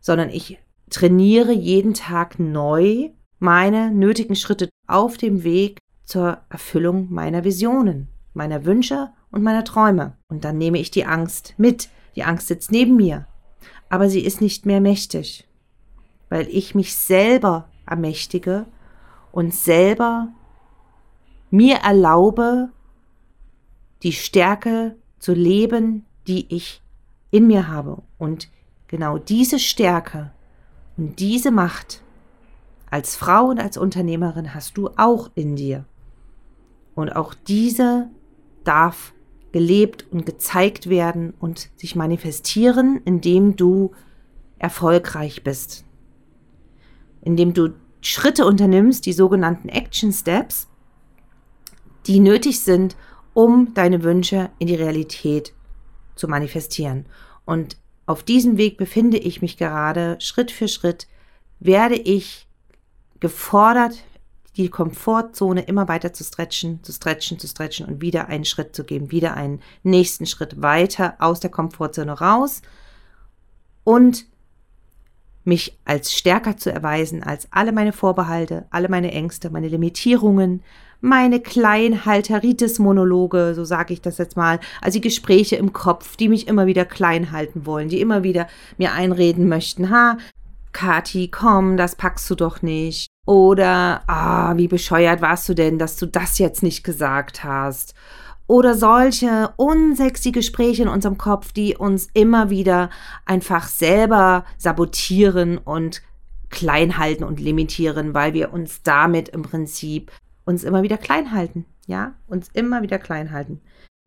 sondern 0.00 0.30
ich 0.30 0.58
trainiere 0.90 1.52
jeden 1.52 1.94
Tag 1.94 2.38
neu 2.38 3.10
meine 3.38 3.90
nötigen 3.90 4.36
Schritte 4.36 4.68
auf 4.86 5.16
dem 5.16 5.44
Weg 5.44 5.78
zur 6.04 6.38
Erfüllung 6.48 7.12
meiner 7.12 7.44
Visionen, 7.44 8.08
meiner 8.32 8.64
Wünsche 8.64 9.10
und 9.30 9.42
meiner 9.42 9.64
Träume. 9.64 10.16
Und 10.28 10.44
dann 10.44 10.58
nehme 10.58 10.78
ich 10.78 10.90
die 10.90 11.04
Angst 11.04 11.54
mit. 11.56 11.88
Die 12.16 12.24
Angst 12.24 12.48
sitzt 12.48 12.70
neben 12.70 12.96
mir. 12.96 13.26
Aber 13.88 14.08
sie 14.08 14.20
ist 14.20 14.40
nicht 14.40 14.66
mehr 14.66 14.80
mächtig, 14.80 15.46
weil 16.28 16.48
ich 16.48 16.74
mich 16.74 16.94
selber 16.94 17.68
ermächtige 17.86 18.66
und 19.32 19.54
selber 19.54 20.28
mir 21.50 21.76
erlaube, 21.76 22.70
die 24.02 24.12
Stärke 24.12 24.96
zu 25.18 25.32
leben, 25.32 26.04
die 26.26 26.54
ich 26.54 26.82
in 27.30 27.46
mir 27.46 27.68
habe. 27.68 28.02
Und 28.18 28.48
genau 28.88 29.18
diese 29.18 29.58
Stärke 29.58 30.32
und 30.96 31.18
diese 31.18 31.50
Macht 31.50 32.02
als 32.90 33.16
Frau 33.16 33.46
und 33.46 33.58
als 33.58 33.76
Unternehmerin 33.76 34.54
hast 34.54 34.76
du 34.76 34.90
auch 34.96 35.30
in 35.34 35.56
dir. 35.56 35.84
Und 36.94 37.16
auch 37.16 37.34
diese 37.34 38.08
darf 38.62 39.12
gelebt 39.50 40.06
und 40.10 40.26
gezeigt 40.26 40.88
werden 40.88 41.34
und 41.38 41.70
sich 41.76 41.96
manifestieren, 41.96 43.00
indem 43.04 43.56
du 43.56 43.92
erfolgreich 44.58 45.42
bist. 45.42 45.84
Indem 47.20 47.52
du 47.54 47.74
Schritte 48.00 48.46
unternimmst, 48.46 49.06
die 49.06 49.12
sogenannten 49.12 49.68
Action 49.68 50.12
Steps, 50.12 50.68
die 52.06 52.20
nötig 52.20 52.60
sind, 52.60 52.96
um 53.32 53.74
deine 53.74 54.02
Wünsche 54.02 54.50
in 54.58 54.68
die 54.68 54.74
Realität 54.74 55.52
zu 56.14 56.28
manifestieren. 56.28 57.06
Und 57.44 57.76
auf 58.06 58.22
diesem 58.22 58.56
Weg 58.58 58.76
befinde 58.76 59.18
ich 59.18 59.42
mich 59.42 59.56
gerade. 59.56 60.16
Schritt 60.20 60.50
für 60.50 60.68
Schritt 60.68 61.06
werde 61.60 61.96
ich 61.96 62.46
gefordert, 63.20 63.96
die 64.56 64.68
Komfortzone 64.68 65.62
immer 65.62 65.88
weiter 65.88 66.12
zu 66.12 66.22
stretchen, 66.22 66.82
zu 66.82 66.92
stretchen, 66.92 67.38
zu 67.38 67.48
stretchen 67.48 67.86
und 67.86 68.00
wieder 68.00 68.28
einen 68.28 68.44
Schritt 68.44 68.76
zu 68.76 68.84
geben, 68.84 69.10
wieder 69.10 69.34
einen 69.34 69.60
nächsten 69.82 70.26
Schritt 70.26 70.62
weiter 70.62 71.16
aus 71.18 71.40
der 71.40 71.50
Komfortzone 71.50 72.12
raus 72.12 72.62
und 73.82 74.26
mich 75.44 75.78
als 75.84 76.12
stärker 76.12 76.56
zu 76.56 76.72
erweisen 76.72 77.22
als 77.22 77.48
alle 77.50 77.72
meine 77.72 77.92
Vorbehalte, 77.92 78.66
alle 78.70 78.88
meine 78.88 79.12
Ängste, 79.12 79.50
meine 79.50 79.68
Limitierungen, 79.68 80.62
meine 81.04 81.40
Kleinhalteritis-Monologe, 81.40 83.54
so 83.54 83.64
sage 83.64 83.92
ich 83.92 84.00
das 84.00 84.18
jetzt 84.18 84.36
mal, 84.36 84.58
also 84.80 84.98
die 84.98 85.02
Gespräche 85.02 85.54
im 85.56 85.72
Kopf, 85.72 86.16
die 86.16 86.28
mich 86.28 86.48
immer 86.48 86.66
wieder 86.66 86.84
klein 86.84 87.30
halten 87.30 87.66
wollen, 87.66 87.88
die 87.88 88.00
immer 88.00 88.24
wieder 88.24 88.48
mir 88.78 88.92
einreden 88.92 89.48
möchten, 89.48 89.90
ha, 89.90 90.18
Kati, 90.72 91.28
komm, 91.28 91.76
das 91.76 91.94
packst 91.94 92.28
du 92.30 92.34
doch 92.34 92.62
nicht. 92.62 93.06
Oder, 93.26 94.02
ah, 94.08 94.56
wie 94.56 94.66
bescheuert 94.66 95.22
warst 95.22 95.48
du 95.48 95.54
denn, 95.54 95.78
dass 95.78 95.96
du 95.96 96.06
das 96.06 96.38
jetzt 96.38 96.64
nicht 96.64 96.82
gesagt 96.82 97.44
hast? 97.44 97.94
Oder 98.46 98.74
solche 98.74 99.54
unsexy 99.56 100.30
Gespräche 100.32 100.82
in 100.82 100.88
unserem 100.88 101.16
Kopf, 101.16 101.52
die 101.52 101.76
uns 101.76 102.08
immer 102.12 102.50
wieder 102.50 102.90
einfach 103.24 103.68
selber 103.68 104.44
sabotieren 104.58 105.58
und 105.58 106.02
klein 106.50 106.98
halten 106.98 107.24
und 107.24 107.40
limitieren, 107.40 108.12
weil 108.14 108.34
wir 108.34 108.52
uns 108.52 108.82
damit 108.82 109.30
im 109.30 109.42
Prinzip 109.42 110.12
uns 110.44 110.64
immer 110.64 110.82
wieder 110.82 110.98
klein 110.98 111.32
halten. 111.32 111.66
Ja, 111.86 112.14
uns 112.26 112.48
immer 112.52 112.82
wieder 112.82 112.98
klein 112.98 113.32
halten. 113.32 113.60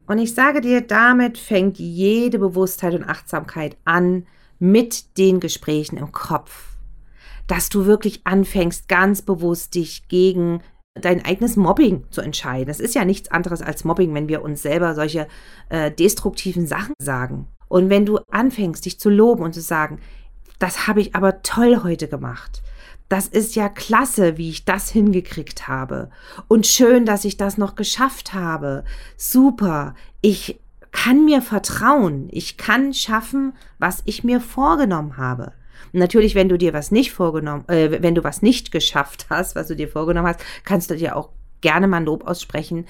Und 0.08 0.20
ich 0.20 0.34
sage 0.34 0.62
dir, 0.62 0.82
damit 0.82 1.38
fängt 1.38 1.78
jede 1.78 2.40
Bewusstheit 2.40 2.94
und 2.96 3.04
Achtsamkeit 3.04 3.78
an 3.86 4.26
mit 4.58 5.18
den 5.18 5.40
Gesprächen 5.40 5.98
im 5.98 6.12
Kopf. 6.12 6.78
Dass 7.46 7.70
du 7.70 7.86
wirklich 7.86 8.22
anfängst, 8.26 8.88
ganz 8.88 9.22
bewusst 9.22 9.76
dich 9.76 10.08
gegen 10.08 10.62
dein 10.96 11.24
eigenes 11.24 11.56
Mobbing 11.56 12.06
zu 12.10 12.22
entscheiden. 12.22 12.68
Das 12.68 12.80
ist 12.80 12.96
ja 12.96 13.06
nichts 13.06 13.30
anderes 13.30 13.62
als 13.62 13.84
Mobbing, 13.84 14.14
wenn 14.14 14.28
wir 14.28 14.42
uns 14.42 14.62
selber 14.64 14.96
solche 14.96 15.28
äh, 15.70 15.92
destruktiven 15.92 16.66
Sachen 16.66 16.94
sagen. 17.00 17.48
Und 17.68 17.90
wenn 17.90 18.06
du 18.06 18.18
anfängst, 18.32 18.86
dich 18.86 19.00
zu 19.00 19.10
loben 19.10 19.44
und 19.44 19.54
zu 19.54 19.62
sagen, 19.62 20.00
das 20.58 20.88
habe 20.88 21.02
ich 21.02 21.14
aber 21.14 21.44
toll 21.44 21.84
heute 21.84 22.08
gemacht 22.08 22.64
das 23.10 23.28
ist 23.28 23.56
ja 23.56 23.70
klasse, 23.70 24.38
wie 24.38 24.50
ich 24.50 24.66
das 24.66 24.90
hingekriegt 24.90 25.68
habe. 25.68 26.10
Und 26.48 26.68
schön, 26.68 27.06
dass 27.06 27.26
ich 27.26 27.38
das 27.38 27.58
noch 27.58 27.76
geschafft 27.76 28.34
habe. 28.34 28.84
Super. 29.16 29.96
Ich 30.22 30.60
kann 30.92 31.26
mir 31.26 31.42
vertrauen. 31.42 32.28
Ich 32.32 32.58
kann 32.58 32.94
schaffen, 32.94 33.54
was 33.80 34.02
ich 34.06 34.24
mir 34.24 34.42
vorgenommen 34.42 35.18
habe. 35.18 35.54
Natürlich, 35.94 36.36
wenn 36.36 36.50
du 36.50 36.58
dir 36.58 36.74
was 36.74 36.92
nicht 36.92 37.14
vorgenommen, 37.14 37.68
äh, 37.70 38.02
wenn 38.02 38.16
du 38.16 38.24
was 38.24 38.42
nicht 38.42 38.72
geschafft 38.72 39.28
hast, 39.30 39.56
was 39.56 39.68
du 39.68 39.76
dir 39.76 39.88
vorgenommen 39.88 40.28
hast, 40.28 40.44
kannst 40.66 40.90
du 40.90 40.96
dir 40.96 41.16
auch 41.16 41.30
gerne 41.62 41.88
mal 41.88 41.98
ein 41.98 42.06
Lob 42.06 42.28
aussprechen. 42.28 42.86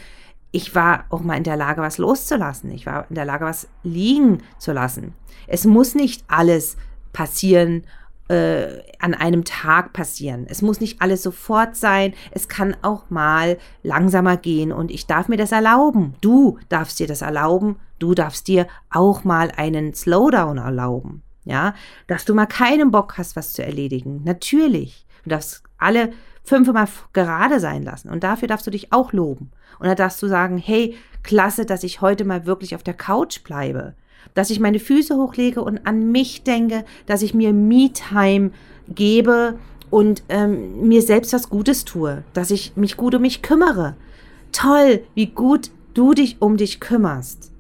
Ich 0.52 0.74
war 0.74 1.06
auch 1.10 1.22
mal 1.22 1.36
in 1.36 1.44
der 1.44 1.58
Lage, 1.58 1.82
was 1.82 1.98
loszulassen. 1.98 2.72
Ich 2.72 2.86
war 2.86 3.06
in 3.10 3.16
der 3.16 3.26
Lage, 3.26 3.46
was 3.46 3.68
liegen 3.84 4.42
zu 4.58 4.72
lassen. 4.72 5.14
Es 5.46 5.66
muss 5.66 5.94
nicht 5.94 6.24
alles 6.28 6.78
passieren 7.14 7.84
äh, 8.28 8.82
an 9.00 9.14
einem 9.14 9.46
Tag 9.46 9.94
passieren. 9.94 10.46
Es 10.50 10.62
muss 10.62 10.80
nicht 10.80 11.02
alles 11.02 11.24
sofort 11.24 11.76
sein. 11.76 12.14
Es 12.32 12.48
kann 12.48 12.76
auch 12.82 13.10
mal 13.10 13.58
langsamer 13.84 14.38
gehen 14.38 14.72
und 14.72 14.92
ich 14.92 15.08
darf 15.08 15.28
mir 15.28 15.38
das 15.38 15.52
erlauben. 15.52 16.16
Du 16.22 16.60
darfst 16.70 17.00
dir 17.00 17.08
das 17.08 17.22
erlauben. 17.22 17.78
Du 18.00 18.14
darfst 18.14 18.48
dir 18.48 18.68
auch 18.90 19.24
mal 19.24 19.52
einen 19.56 19.94
Slowdown 19.94 20.58
erlauben. 20.58 21.24
Ja, 21.46 21.74
dass 22.08 22.26
du 22.26 22.34
mal 22.34 22.46
keinen 22.46 22.92
Bock 22.92 23.18
hast, 23.18 23.38
was 23.38 23.54
zu 23.54 23.64
erledigen. 23.64 24.22
Natürlich. 24.26 25.06
Du 25.24 25.30
darfst 25.30 25.64
alle 25.78 26.12
fünfmal 26.44 26.88
gerade 27.14 27.60
sein 27.60 27.84
lassen 27.84 28.10
und 28.10 28.24
dafür 28.24 28.48
darfst 28.48 28.68
du 28.68 28.72
dich 28.72 28.92
auch 28.92 29.14
loben. 29.14 29.52
Und 29.80 29.88
da 29.88 29.96
darfst 29.96 30.22
du 30.22 30.28
sagen, 30.28 30.58
hey, 30.58 30.98
klasse, 31.24 31.66
dass 31.66 31.84
ich 31.84 32.02
heute 32.02 32.26
mal 32.26 32.46
wirklich 32.46 32.76
auf 32.76 32.84
der 32.84 32.94
Couch 32.94 33.44
bleibe 33.44 33.96
dass 34.34 34.50
ich 34.50 34.60
meine 34.60 34.80
Füße 34.80 35.16
hochlege 35.16 35.62
und 35.62 35.86
an 35.86 36.12
mich 36.12 36.44
denke, 36.44 36.86
dass 37.06 37.22
ich 37.22 37.34
mir 37.34 37.54
Me-Time 37.54 38.52
gebe 38.88 39.58
und 39.90 40.24
ähm, 40.30 40.88
mir 40.88 41.02
selbst 41.02 41.34
was 41.34 41.50
Gutes 41.50 41.86
tue, 41.86 42.24
dass 42.34 42.52
ich 42.52 42.76
mich 42.76 42.98
gut 42.98 43.16
um 43.16 43.22
mich 43.22 43.42
kümmere. 43.42 43.96
Toll, 44.52 45.02
wie 45.16 45.28
gut 45.28 45.72
du 45.94 46.14
dich 46.14 46.38
um 46.40 46.58
dich 46.58 46.80
kümmerst. 46.80 47.52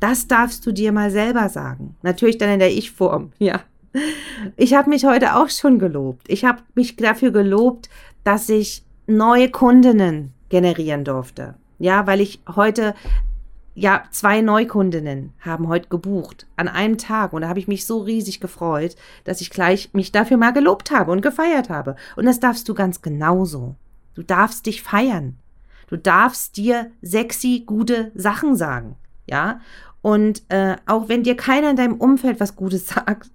Das 0.00 0.26
darfst 0.26 0.66
du 0.66 0.72
dir 0.72 0.92
mal 0.92 1.10
selber 1.10 1.48
sagen. 1.48 1.96
Natürlich 2.02 2.38
dann 2.38 2.50
in 2.50 2.58
der 2.58 2.72
Ich-Form, 2.72 3.32
ja. 3.38 3.60
Ich 4.56 4.72
habe 4.72 4.88
mich 4.88 5.04
heute 5.04 5.36
auch 5.36 5.50
schon 5.50 5.78
gelobt. 5.78 6.22
Ich 6.28 6.44
habe 6.44 6.62
mich 6.74 6.96
dafür 6.96 7.30
gelobt, 7.30 7.90
dass 8.24 8.48
ich 8.48 8.82
neue 9.06 9.50
Kundinnen 9.50 10.32
generieren 10.48 11.04
durfte. 11.04 11.54
Ja, 11.78 12.06
weil 12.06 12.20
ich 12.20 12.40
heute 12.56 12.94
ja, 13.74 14.04
zwei 14.10 14.42
Neukundinnen 14.42 15.32
haben 15.40 15.68
heute 15.68 15.88
gebucht 15.88 16.46
an 16.56 16.68
einem 16.68 16.98
Tag 16.98 17.32
und 17.32 17.42
da 17.42 17.48
habe 17.48 17.58
ich 17.58 17.68
mich 17.68 17.86
so 17.86 18.00
riesig 18.00 18.40
gefreut, 18.40 18.96
dass 19.24 19.40
ich 19.40 19.50
gleich 19.50 19.90
mich 19.94 20.12
dafür 20.12 20.36
mal 20.36 20.52
gelobt 20.52 20.90
habe 20.90 21.10
und 21.10 21.22
gefeiert 21.22 21.70
habe. 21.70 21.96
Und 22.16 22.26
das 22.26 22.38
darfst 22.38 22.68
du 22.68 22.74
ganz 22.74 23.00
genauso. 23.00 23.76
Du 24.14 24.22
darfst 24.22 24.66
dich 24.66 24.82
feiern. 24.82 25.38
Du 25.88 25.96
darfst 25.96 26.56
dir 26.56 26.90
sexy 27.00 27.64
gute 27.66 28.12
Sachen 28.14 28.56
sagen, 28.56 28.96
ja. 29.26 29.60
Und 30.02 30.42
äh, 30.48 30.76
auch 30.86 31.08
wenn 31.08 31.22
dir 31.22 31.36
keiner 31.36 31.70
in 31.70 31.76
deinem 31.76 31.94
Umfeld 31.94 32.40
was 32.40 32.56
Gutes 32.56 32.88
sagt, 32.88 33.30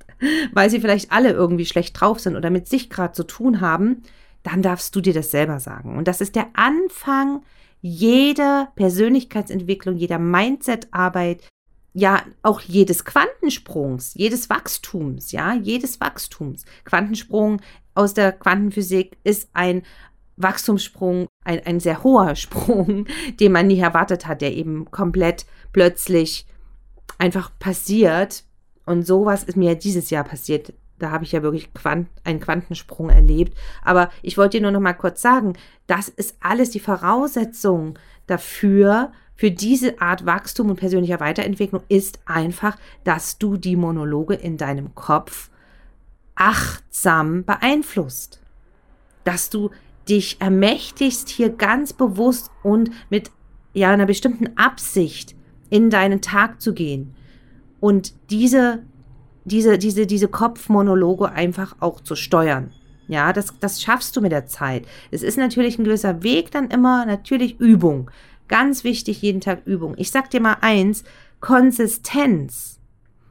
weil 0.53 0.69
sie 0.69 0.79
vielleicht 0.79 1.11
alle 1.11 1.31
irgendwie 1.31 1.65
schlecht 1.65 1.99
drauf 1.99 2.19
sind 2.19 2.35
oder 2.35 2.49
mit 2.49 2.67
sich 2.67 2.89
gerade 2.89 3.13
zu 3.13 3.23
tun 3.23 3.61
haben, 3.61 4.03
dann 4.43 4.61
darfst 4.61 4.95
du 4.95 5.01
dir 5.01 5.13
das 5.13 5.31
selber 5.31 5.59
sagen. 5.59 5.97
Und 5.97 6.07
das 6.07 6.21
ist 6.21 6.35
der 6.35 6.47
Anfang 6.53 7.41
jeder 7.81 8.71
Persönlichkeitsentwicklung, 8.75 9.95
jeder 9.95 10.19
Mindset-Arbeit, 10.19 11.47
ja, 11.93 12.21
auch 12.43 12.61
jedes 12.61 13.05
Quantensprungs, 13.05 14.13
jedes 14.13 14.49
Wachstums, 14.49 15.31
ja, 15.31 15.55
jedes 15.55 15.99
Wachstums. 15.99 16.63
Quantensprung 16.83 17.61
aus 17.95 18.13
der 18.13 18.31
Quantenphysik 18.31 19.17
ist 19.23 19.49
ein 19.53 19.81
Wachstumssprung, 20.35 21.27
ein, 21.43 21.65
ein 21.65 21.79
sehr 21.79 22.03
hoher 22.03 22.35
Sprung, 22.35 23.07
den 23.39 23.51
man 23.51 23.67
nie 23.67 23.79
erwartet 23.79 24.27
hat, 24.27 24.41
der 24.41 24.53
eben 24.53 24.91
komplett 24.91 25.45
plötzlich 25.73 26.45
einfach 27.17 27.51
passiert. 27.57 28.43
Und 28.85 29.05
sowas 29.05 29.43
ist 29.43 29.57
mir 29.57 29.75
dieses 29.75 30.11
Jahr 30.11 30.23
passiert 30.23 30.73
da 30.99 31.11
habe 31.11 31.23
ich 31.23 31.31
ja 31.31 31.43
wirklich 31.43 31.73
Quant 31.73 32.07
einen 32.23 32.39
Quantensprung 32.39 33.09
erlebt. 33.09 33.57
Aber 33.83 34.09
ich 34.21 34.37
wollte 34.37 34.57
dir 34.57 34.63
nur 34.63 34.71
noch 34.71 34.79
mal 34.79 34.93
kurz 34.93 35.21
sagen, 35.21 35.53
das 35.85 36.09
ist 36.09 36.37
alles 36.39 36.71
die 36.71 36.79
Voraussetzung 36.79 37.97
dafür, 38.25 39.11
für 39.35 39.51
diese 39.51 40.01
Art 40.01 40.25
Wachstum 40.25 40.71
und 40.71 40.79
persönlicher 40.79 41.19
Weiterentwicklung 41.19 41.83
ist 41.89 42.19
einfach, 42.25 42.75
dass 43.03 43.37
du 43.37 43.55
die 43.55 43.75
Monologe 43.75 44.33
in 44.33 44.57
deinem 44.57 44.95
Kopf 44.95 45.51
achtsam 46.33 47.45
beeinflusst. 47.45 48.41
Dass 49.25 49.51
du 49.51 49.69
dich 50.09 50.41
ermächtigst, 50.41 51.29
hier 51.29 51.49
ganz 51.51 51.93
bewusst 51.93 52.49
und 52.63 52.89
mit 53.11 53.29
ja, 53.73 53.91
einer 53.91 54.07
bestimmten 54.07 54.57
Absicht 54.57 55.35
in 55.69 55.91
deinen 55.91 56.21
Tag 56.21 56.59
zu 56.59 56.73
gehen 56.73 57.13
und 57.79 58.13
diese 58.31 58.83
diese, 59.47 59.77
diese, 59.77 60.05
diese 60.05 60.27
Kopfmonologe 60.27 61.31
einfach 61.31 61.75
auch 61.79 62.01
zu 62.01 62.15
steuern. 62.15 62.71
Ja, 63.07 63.31
das, 63.31 63.53
das 63.59 63.81
schaffst 63.81 64.15
du 64.15 64.21
mit 64.21 64.33
der 64.33 64.47
Zeit. 64.47 64.85
Es 65.11 65.23
ist 65.23 65.37
natürlich 65.37 65.79
ein 65.79 65.85
gewisser 65.85 66.23
Weg, 66.23 66.51
dann 66.51 66.69
immer 66.69 67.05
natürlich 67.05 67.59
Übung. 67.59 68.11
Ganz 68.49 68.83
wichtig, 68.83 69.21
jeden 69.21 69.41
Tag 69.41 69.65
Übung. 69.65 69.95
Ich 69.97 70.11
sag 70.11 70.29
dir 70.29 70.41
mal 70.41 70.57
eins, 70.61 71.03
Konsistenz. 71.39 72.79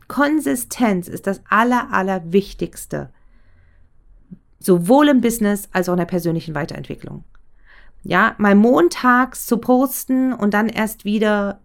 Konsistenz 0.08 1.08
ist 1.08 1.26
das 1.26 1.42
aller, 1.48 1.92
aller 1.92 2.32
Wichtigste. 2.32 3.10
Sowohl 4.58 5.08
im 5.08 5.20
Business 5.20 5.68
als 5.72 5.88
auch 5.88 5.94
in 5.94 5.98
der 5.98 6.06
persönlichen 6.06 6.54
Weiterentwicklung. 6.54 7.24
Ja, 8.02 8.34
mal 8.38 8.54
montags 8.54 9.46
zu 9.46 9.58
posten 9.58 10.32
und 10.32 10.54
dann 10.54 10.68
erst 10.68 11.04
wieder 11.04 11.60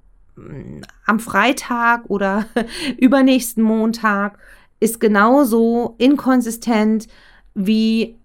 am 1.05 1.19
Freitag 1.19 2.03
oder 2.07 2.45
übernächsten 2.97 3.63
Montag 3.63 4.39
ist 4.79 5.00
genauso 5.00 5.95
inkonsistent 5.97 7.07
wie 7.53 8.17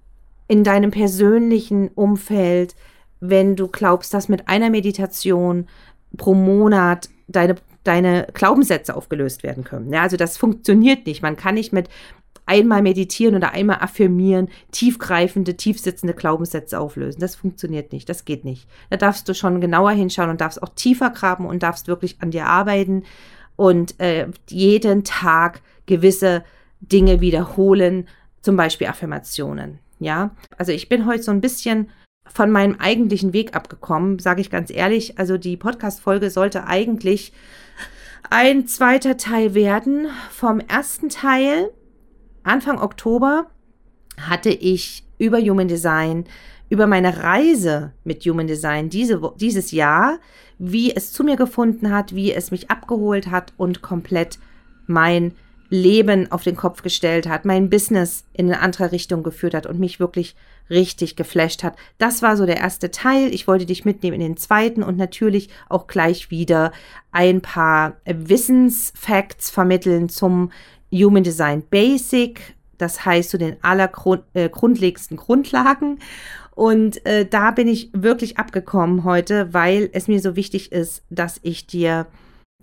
in 0.48 0.64
deinem 0.64 0.90
persönlichen 0.90 1.88
Umfeld, 1.88 2.74
wenn 3.20 3.56
du 3.56 3.68
glaubst, 3.68 4.14
dass 4.14 4.28
mit 4.28 4.48
einer 4.48 4.70
Meditation 4.70 5.66
pro 6.16 6.34
Monat 6.34 7.08
deine, 7.26 7.56
deine 7.84 8.28
Glaubenssätze 8.32 8.96
aufgelöst 8.96 9.42
werden 9.42 9.64
können. 9.64 9.92
Ja, 9.92 10.02
also 10.02 10.16
das 10.16 10.36
funktioniert 10.36 11.06
nicht. 11.06 11.22
Man 11.22 11.36
kann 11.36 11.54
nicht 11.54 11.72
mit 11.72 11.88
einmal 12.46 12.80
meditieren 12.80 13.34
oder 13.34 13.52
einmal 13.52 13.78
affirmieren, 13.80 14.48
tiefgreifende, 14.70 15.56
tiefsitzende 15.56 16.14
Glaubenssätze 16.14 16.78
auflösen. 16.78 17.20
Das 17.20 17.36
funktioniert 17.36 17.92
nicht, 17.92 18.08
das 18.08 18.24
geht 18.24 18.44
nicht. 18.44 18.68
Da 18.90 18.96
darfst 18.96 19.28
du 19.28 19.34
schon 19.34 19.60
genauer 19.60 19.90
hinschauen 19.90 20.30
und 20.30 20.40
darfst 20.40 20.62
auch 20.62 20.70
tiefer 20.70 21.10
graben 21.10 21.46
und 21.46 21.62
darfst 21.62 21.88
wirklich 21.88 22.16
an 22.20 22.30
dir 22.30 22.46
arbeiten 22.46 23.04
und 23.56 24.00
äh, 24.00 24.28
jeden 24.48 25.04
Tag 25.04 25.60
gewisse 25.86 26.44
Dinge 26.80 27.20
wiederholen, 27.20 28.08
zum 28.42 28.56
Beispiel 28.56 28.86
Affirmationen. 28.86 29.80
Ja, 29.98 30.30
also 30.56 30.72
ich 30.72 30.88
bin 30.88 31.06
heute 31.06 31.22
so 31.22 31.32
ein 31.32 31.40
bisschen 31.40 31.90
von 32.26 32.50
meinem 32.50 32.76
eigentlichen 32.78 33.32
Weg 33.32 33.56
abgekommen, 33.56 34.18
sage 34.18 34.40
ich 34.40 34.50
ganz 34.50 34.70
ehrlich. 34.70 35.18
Also 35.18 35.38
die 35.38 35.56
Podcast-Folge 35.56 36.30
sollte 36.30 36.66
eigentlich 36.66 37.32
ein 38.30 38.66
zweiter 38.66 39.16
Teil 39.16 39.54
werden 39.54 40.08
vom 40.30 40.60
ersten 40.60 41.08
Teil. 41.08 41.70
Anfang 42.46 42.80
Oktober 42.80 43.46
hatte 44.18 44.50
ich 44.50 45.04
über 45.18 45.38
Human 45.38 45.68
Design, 45.68 46.24
über 46.68 46.86
meine 46.86 47.22
Reise 47.22 47.92
mit 48.04 48.24
Human 48.24 48.46
Design 48.46 48.88
diese, 48.88 49.20
dieses 49.38 49.72
Jahr, 49.72 50.18
wie 50.58 50.94
es 50.94 51.12
zu 51.12 51.24
mir 51.24 51.36
gefunden 51.36 51.92
hat, 51.92 52.14
wie 52.14 52.32
es 52.32 52.50
mich 52.50 52.70
abgeholt 52.70 53.30
hat 53.30 53.52
und 53.56 53.82
komplett 53.82 54.38
mein 54.86 55.32
Leben 55.68 56.30
auf 56.30 56.44
den 56.44 56.56
Kopf 56.56 56.82
gestellt 56.82 57.28
hat, 57.28 57.44
mein 57.44 57.68
Business 57.70 58.24
in 58.32 58.46
eine 58.46 58.60
andere 58.60 58.92
Richtung 58.92 59.24
geführt 59.24 59.54
hat 59.54 59.66
und 59.66 59.80
mich 59.80 59.98
wirklich 59.98 60.36
richtig 60.70 61.16
geflasht 61.16 61.64
hat. 61.64 61.76
Das 61.98 62.22
war 62.22 62.36
so 62.36 62.46
der 62.46 62.58
erste 62.58 62.90
Teil. 62.90 63.32
Ich 63.34 63.48
wollte 63.48 63.66
dich 63.66 63.84
mitnehmen 63.84 64.20
in 64.20 64.28
den 64.28 64.36
zweiten 64.36 64.82
und 64.82 64.96
natürlich 64.96 65.48
auch 65.68 65.86
gleich 65.86 66.30
wieder 66.30 66.72
ein 67.10 67.40
paar 67.40 67.96
Wissensfacts 68.04 69.50
vermitteln 69.50 70.08
zum 70.08 70.52
Human 70.92 71.24
Design 71.24 71.62
Basic, 71.68 72.56
das 72.78 73.04
heißt 73.04 73.30
zu 73.30 73.38
den 73.38 73.56
allergrundlegendsten 73.62 75.16
äh, 75.16 75.20
Grundlagen. 75.20 75.98
Und 76.54 77.04
äh, 77.04 77.26
da 77.26 77.50
bin 77.50 77.68
ich 77.68 77.90
wirklich 77.92 78.38
abgekommen 78.38 79.04
heute, 79.04 79.52
weil 79.52 79.90
es 79.92 80.08
mir 80.08 80.20
so 80.20 80.36
wichtig 80.36 80.72
ist, 80.72 81.02
dass 81.10 81.38
ich 81.42 81.66
dir 81.66 82.06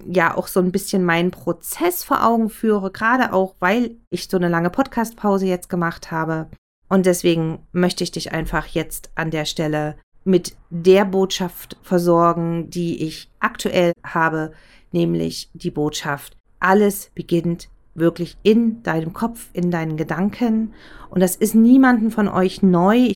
ja 0.06 0.36
auch 0.36 0.48
so 0.48 0.60
ein 0.60 0.72
bisschen 0.72 1.04
meinen 1.04 1.32
Prozess 1.32 2.04
vor 2.04 2.26
Augen 2.26 2.50
führe, 2.50 2.92
gerade 2.92 3.34
auch, 3.34 3.56
weil 3.60 3.98
ich 4.10 4.28
so 4.28 4.38
eine 4.38 4.50
lange 4.50 4.72
Podcast-Pause 4.72 5.46
jetzt 5.46 5.70
gemacht 5.70 6.12
habe. 6.12 6.48
Und 6.90 7.06
deswegen 7.06 7.60
möchte 7.72 8.04
ich 8.04 8.12
dich 8.12 8.32
einfach 8.32 8.68
jetzt 8.68 9.12
an 9.16 9.32
der 9.32 9.46
Stelle 9.46 9.96
mit 10.24 10.56
der 10.70 11.06
Botschaft 11.06 11.78
versorgen, 11.84 12.70
die 12.70 13.04
ich 13.04 13.30
aktuell 13.40 13.94
habe, 14.04 14.54
nämlich 14.92 15.50
die 15.54 15.72
Botschaft, 15.72 16.38
alles 16.60 17.12
beginnt 17.14 17.70
wirklich 17.96 18.38
in 18.44 18.84
deinem 18.84 19.14
Kopf, 19.14 19.50
in 19.54 19.72
deinen 19.72 19.98
Gedanken. 19.98 20.74
Und 21.10 21.22
das 21.22 21.36
ist 21.36 21.56
niemanden 21.56 22.12
von 22.12 22.28
euch 22.28 22.62
neu. 22.62 23.14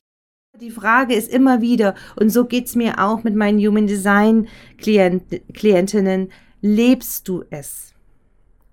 Die 0.60 0.70
Frage 0.70 1.14
ist 1.14 1.32
immer 1.32 1.60
wieder, 1.60 1.94
und 2.16 2.30
so 2.30 2.44
geht 2.44 2.66
es 2.66 2.74
mir 2.74 2.98
auch 2.98 3.22
mit 3.22 3.34
meinen 3.34 3.58
Human 3.58 3.86
Design 3.86 4.48
Klient, 4.76 5.22
Klientinnen, 5.54 6.30
lebst 6.60 7.28
du 7.28 7.44
es? 7.50 7.94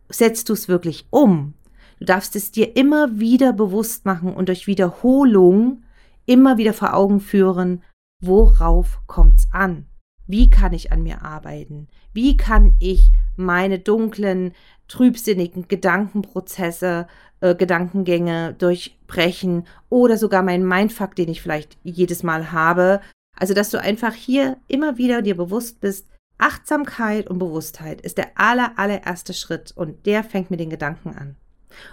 Setzt 0.10 0.50
du 0.50 0.54
es 0.54 0.68
wirklich 0.68 1.06
um? 1.10 1.54
Du 2.00 2.06
darfst 2.06 2.36
es 2.36 2.52
dir 2.52 2.76
immer 2.76 3.20
wieder 3.20 3.54
bewusst 3.54 4.06
machen 4.06 4.34
und 4.34 4.50
durch 4.50 4.68
Wiederholung 4.68 5.84
immer 6.26 6.58
wieder 6.58 6.74
vor 6.74 6.94
Augen 6.94 7.20
führen, 7.20 7.84
worauf 8.22 9.00
kommt 9.08 9.36
es 9.36 9.48
an? 9.52 9.86
Wie 10.28 10.50
kann 10.50 10.74
ich 10.74 10.92
an 10.92 11.04
mir 11.04 11.22
arbeiten? 11.22 11.88
Wie 12.14 12.36
kann 12.36 12.76
ich 12.80 13.12
meine 13.36 13.80
dunklen, 13.80 14.54
trübsinnigen 14.88 15.68
Gedankenprozesse, 15.68 17.08
äh, 17.42 17.56
Gedankengänge 17.56 18.54
durchbrechen 18.54 19.66
oder 19.90 20.18
sogar 20.18 20.44
meinen 20.44 20.68
Mindfuck, 20.68 21.16
den 21.16 21.30
ich 21.30 21.42
vielleicht 21.42 21.78
jedes 21.84 22.24
Mal 22.24 22.52
habe? 22.52 23.02
Also, 23.38 23.54
dass 23.54 23.70
du 23.70 23.80
einfach 23.80 24.14
hier 24.14 24.58
immer 24.68 24.98
wieder 24.98 25.22
dir 25.22 25.36
bewusst 25.36 25.82
bist, 25.82 26.08
Achtsamkeit 26.38 27.28
und 27.30 27.40
Bewusstheit 27.40 28.02
ist 28.02 28.18
der 28.18 28.32
aller, 28.36 28.74
allererste 28.78 29.34
Schritt 29.34 29.72
und 29.76 30.06
der 30.06 30.24
fängt 30.24 30.52
mit 30.52 30.60
den 30.60 30.70
Gedanken 30.70 31.16
an. 31.16 31.36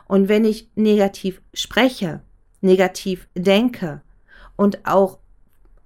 Und 0.06 0.28
wenn 0.28 0.44
ich 0.44 0.68
negativ 0.74 1.40
spreche, 1.54 2.22
negativ 2.60 3.28
denke 3.36 4.02
und 4.56 4.86
auch 4.86 5.18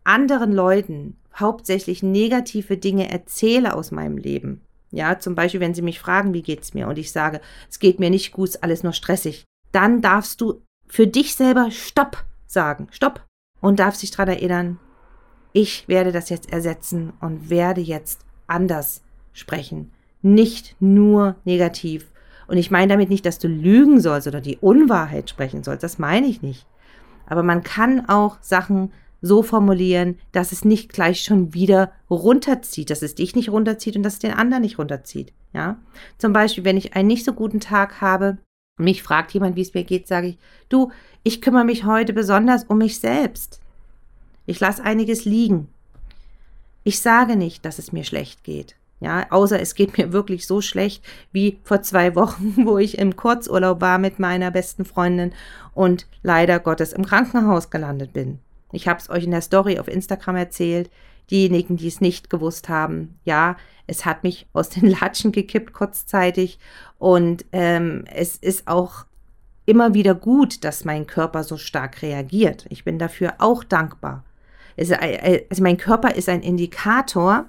anderen 0.04 0.52
Leuten 0.52 1.16
hauptsächlich 1.34 2.02
negative 2.02 2.78
Dinge 2.78 3.10
erzähle 3.10 3.74
aus 3.74 3.90
meinem 3.90 4.16
Leben, 4.16 4.62
ja, 4.90 5.18
zum 5.18 5.34
Beispiel, 5.34 5.60
wenn 5.60 5.74
sie 5.74 5.82
mich 5.82 6.00
fragen, 6.00 6.34
wie 6.34 6.42
geht's 6.42 6.74
mir 6.74 6.88
und 6.88 6.98
ich 6.98 7.12
sage, 7.12 7.40
es 7.68 7.78
geht 7.78 7.98
mir 7.98 8.10
nicht 8.10 8.32
gut, 8.32 8.50
ist 8.50 8.62
alles 8.62 8.82
nur 8.82 8.92
stressig, 8.92 9.44
dann 9.72 10.00
darfst 10.00 10.40
du 10.40 10.62
für 10.86 11.06
dich 11.06 11.34
selber 11.34 11.70
Stopp 11.70 12.24
sagen, 12.46 12.88
Stopp 12.90 13.24
und 13.60 13.80
darfst 13.80 14.02
dich 14.02 14.10
daran 14.10 14.28
erinnern, 14.28 14.78
ich 15.52 15.88
werde 15.88 16.12
das 16.12 16.28
jetzt 16.28 16.52
ersetzen 16.52 17.12
und 17.20 17.50
werde 17.50 17.80
jetzt 17.80 18.20
anders 18.46 19.02
sprechen, 19.32 19.90
nicht 20.22 20.76
nur 20.80 21.36
negativ. 21.44 22.10
Und 22.46 22.58
ich 22.58 22.70
meine 22.70 22.92
damit 22.92 23.10
nicht, 23.10 23.26
dass 23.26 23.38
du 23.38 23.48
lügen 23.48 24.00
sollst 24.00 24.28
oder 24.28 24.40
die 24.40 24.58
Unwahrheit 24.58 25.28
sprechen 25.30 25.64
sollst, 25.64 25.82
das 25.82 25.98
meine 25.98 26.26
ich 26.26 26.42
nicht. 26.42 26.66
Aber 27.26 27.42
man 27.42 27.62
kann 27.62 28.08
auch 28.08 28.38
Sachen 28.40 28.92
so 29.26 29.42
formulieren, 29.42 30.18
dass 30.32 30.52
es 30.52 30.64
nicht 30.64 30.92
gleich 30.92 31.22
schon 31.22 31.54
wieder 31.54 31.92
runterzieht, 32.08 32.90
dass 32.90 33.02
es 33.02 33.14
dich 33.14 33.34
nicht 33.34 33.50
runterzieht 33.50 33.96
und 33.96 34.02
dass 34.02 34.14
es 34.14 34.18
den 34.20 34.32
anderen 34.32 34.62
nicht 34.62 34.78
runterzieht. 34.78 35.32
Ja, 35.52 35.78
zum 36.18 36.32
Beispiel, 36.32 36.64
wenn 36.64 36.76
ich 36.76 36.94
einen 36.94 37.08
nicht 37.08 37.24
so 37.24 37.32
guten 37.32 37.60
Tag 37.60 38.00
habe, 38.00 38.38
mich 38.78 39.02
fragt 39.02 39.32
jemand, 39.32 39.56
wie 39.56 39.62
es 39.62 39.74
mir 39.74 39.84
geht, 39.84 40.06
sage 40.06 40.28
ich, 40.28 40.38
du, 40.68 40.90
ich 41.22 41.40
kümmere 41.40 41.64
mich 41.64 41.84
heute 41.84 42.12
besonders 42.12 42.64
um 42.64 42.78
mich 42.78 43.00
selbst. 43.00 43.60
Ich 44.44 44.60
lasse 44.60 44.84
einiges 44.84 45.24
liegen. 45.24 45.68
Ich 46.84 47.00
sage 47.00 47.36
nicht, 47.36 47.64
dass 47.64 47.78
es 47.78 47.92
mir 47.92 48.04
schlecht 48.04 48.44
geht. 48.44 48.76
Ja, 49.00 49.26
außer 49.30 49.60
es 49.60 49.74
geht 49.74 49.98
mir 49.98 50.12
wirklich 50.12 50.46
so 50.46 50.60
schlecht 50.60 51.04
wie 51.30 51.58
vor 51.64 51.82
zwei 51.82 52.14
Wochen, 52.14 52.54
wo 52.66 52.78
ich 52.78 52.98
im 52.98 53.16
Kurzurlaub 53.16 53.80
war 53.80 53.98
mit 53.98 54.18
meiner 54.18 54.50
besten 54.50 54.84
Freundin 54.84 55.32
und 55.74 56.06
leider 56.22 56.58
Gottes 56.58 56.92
im 56.92 57.04
Krankenhaus 57.04 57.70
gelandet 57.70 58.12
bin. 58.12 58.38
Ich 58.76 58.86
habe 58.86 59.00
es 59.00 59.08
euch 59.10 59.24
in 59.24 59.30
der 59.30 59.40
Story 59.40 59.78
auf 59.78 59.88
Instagram 59.88 60.36
erzählt. 60.36 60.90
Diejenigen, 61.30 61.76
die 61.76 61.88
es 61.88 62.00
nicht 62.00 62.30
gewusst 62.30 62.68
haben, 62.68 63.18
ja, 63.24 63.56
es 63.86 64.04
hat 64.04 64.22
mich 64.22 64.46
aus 64.52 64.68
den 64.68 64.86
Latschen 64.86 65.32
gekippt 65.32 65.72
kurzzeitig 65.72 66.58
und 66.98 67.44
ähm, 67.52 68.04
es 68.12 68.36
ist 68.36 68.68
auch 68.68 69.06
immer 69.64 69.94
wieder 69.94 70.14
gut, 70.14 70.62
dass 70.62 70.84
mein 70.84 71.06
Körper 71.06 71.42
so 71.42 71.56
stark 71.56 72.02
reagiert. 72.02 72.66
Ich 72.68 72.84
bin 72.84 72.98
dafür 72.98 73.34
auch 73.38 73.64
dankbar. 73.64 74.24
Äh, 74.76 74.84
äh, 74.84 75.46
also 75.50 75.62
mein 75.62 75.78
Körper 75.78 76.14
ist 76.14 76.28
ein 76.28 76.42
Indikator 76.42 77.46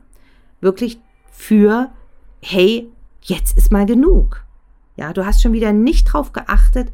wirklich 0.61 0.99
für, 1.31 1.91
hey, 2.41 2.89
jetzt 3.21 3.57
ist 3.57 3.71
mal 3.71 3.85
genug. 3.85 4.43
Ja, 4.95 5.13
du 5.13 5.25
hast 5.25 5.43
schon 5.43 5.53
wieder 5.53 5.73
nicht 5.73 6.05
drauf 6.05 6.31
geachtet, 6.31 6.91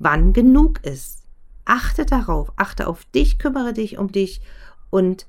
wann 0.00 0.32
genug 0.32 0.84
ist. 0.84 1.21
Achte 1.64 2.04
darauf, 2.04 2.52
achte 2.56 2.86
auf 2.86 3.04
dich, 3.06 3.38
kümmere 3.38 3.72
dich 3.72 3.98
um 3.98 4.10
dich 4.10 4.40
und 4.90 5.26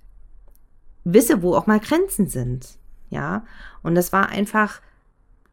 wisse, 1.03 1.41
wo 1.41 1.55
auch 1.55 1.67
mal 1.67 1.79
Grenzen 1.79 2.27
sind. 2.27 2.77
Ja, 3.09 3.45
und 3.83 3.95
das 3.95 4.11
war 4.11 4.29
einfach 4.29 4.81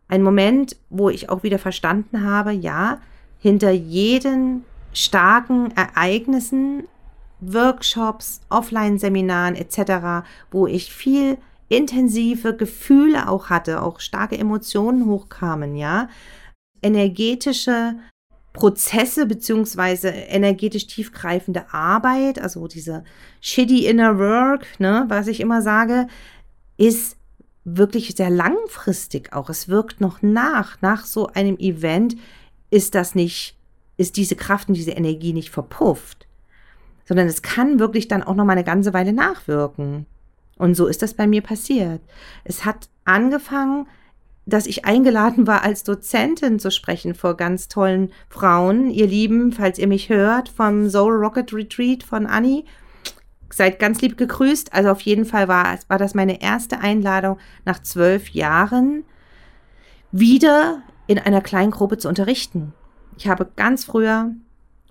ein 0.08 0.22
Moment, 0.22 0.76
wo 0.88 1.10
ich 1.10 1.28
auch 1.28 1.42
wieder 1.42 1.58
verstanden 1.58 2.24
habe, 2.24 2.52
ja, 2.52 3.00
hinter 3.38 3.70
jeden 3.70 4.64
starken 4.92 5.70
Ereignissen 5.76 6.84
Workshops, 7.40 8.40
Offline-Seminaren 8.48 9.54
etc., 9.54 10.26
wo 10.50 10.66
ich 10.66 10.92
viel 10.92 11.38
intensive 11.68 12.56
Gefühle 12.56 13.28
auch 13.28 13.50
hatte, 13.50 13.82
auch 13.82 14.00
starke 14.00 14.36
Emotionen 14.36 15.06
hochkamen, 15.06 15.76
ja. 15.76 16.08
Energetische 16.82 17.96
Prozesse 18.52 19.26
beziehungsweise 19.26 20.08
energetisch 20.08 20.86
tiefgreifende 20.86 21.72
Arbeit, 21.72 22.40
also 22.40 22.66
diese 22.66 23.04
shitty 23.40 23.86
inner 23.86 24.18
work, 24.18 24.66
ne, 24.78 25.04
was 25.08 25.28
ich 25.28 25.40
immer 25.40 25.62
sage, 25.62 26.08
ist 26.76 27.16
wirklich 27.64 28.14
sehr 28.16 28.30
langfristig 28.30 29.32
auch. 29.32 29.50
Es 29.50 29.68
wirkt 29.68 30.00
noch 30.00 30.22
nach. 30.22 30.80
Nach 30.80 31.04
so 31.04 31.28
einem 31.28 31.56
Event 31.58 32.16
ist 32.70 32.94
das 32.94 33.14
nicht, 33.14 33.56
ist 33.96 34.16
diese 34.16 34.34
Kraft 34.34 34.68
und 34.68 34.74
diese 34.74 34.92
Energie 34.92 35.32
nicht 35.32 35.50
verpufft 35.50 36.26
sondern 37.10 37.26
es 37.26 37.42
kann 37.42 37.80
wirklich 37.80 38.06
dann 38.06 38.22
auch 38.22 38.36
noch 38.36 38.44
mal 38.44 38.52
eine 38.52 38.62
ganze 38.62 38.94
Weile 38.94 39.12
nachwirken. 39.12 40.06
Und 40.56 40.76
so 40.76 40.86
ist 40.86 41.02
das 41.02 41.14
bei 41.14 41.26
mir 41.26 41.42
passiert. 41.42 42.00
Es 42.44 42.64
hat 42.64 42.88
angefangen, 43.04 43.88
dass 44.50 44.66
ich 44.66 44.84
eingeladen 44.84 45.46
war, 45.46 45.62
als 45.62 45.84
Dozentin 45.84 46.58
zu 46.58 46.70
sprechen 46.70 47.14
vor 47.14 47.36
ganz 47.36 47.68
tollen 47.68 48.12
Frauen. 48.28 48.90
Ihr 48.90 49.06
Lieben, 49.06 49.52
falls 49.52 49.78
ihr 49.78 49.86
mich 49.86 50.08
hört, 50.08 50.48
vom 50.48 50.90
Soul 50.90 51.14
Rocket 51.14 51.52
Retreat 51.52 52.02
von 52.02 52.26
Annie, 52.26 52.64
seid 53.52 53.78
ganz 53.78 54.00
lieb 54.00 54.16
gegrüßt. 54.16 54.72
Also 54.72 54.90
auf 54.90 55.00
jeden 55.00 55.24
Fall 55.24 55.48
war, 55.48 55.78
war 55.88 55.98
das 55.98 56.14
meine 56.14 56.42
erste 56.42 56.80
Einladung 56.80 57.38
nach 57.64 57.80
zwölf 57.82 58.30
Jahren, 58.30 59.04
wieder 60.12 60.82
in 61.06 61.18
einer 61.18 61.40
kleinen 61.40 61.70
Gruppe 61.70 61.98
zu 61.98 62.08
unterrichten. 62.08 62.72
Ich 63.16 63.28
habe 63.28 63.48
ganz 63.56 63.84
früher 63.84 64.32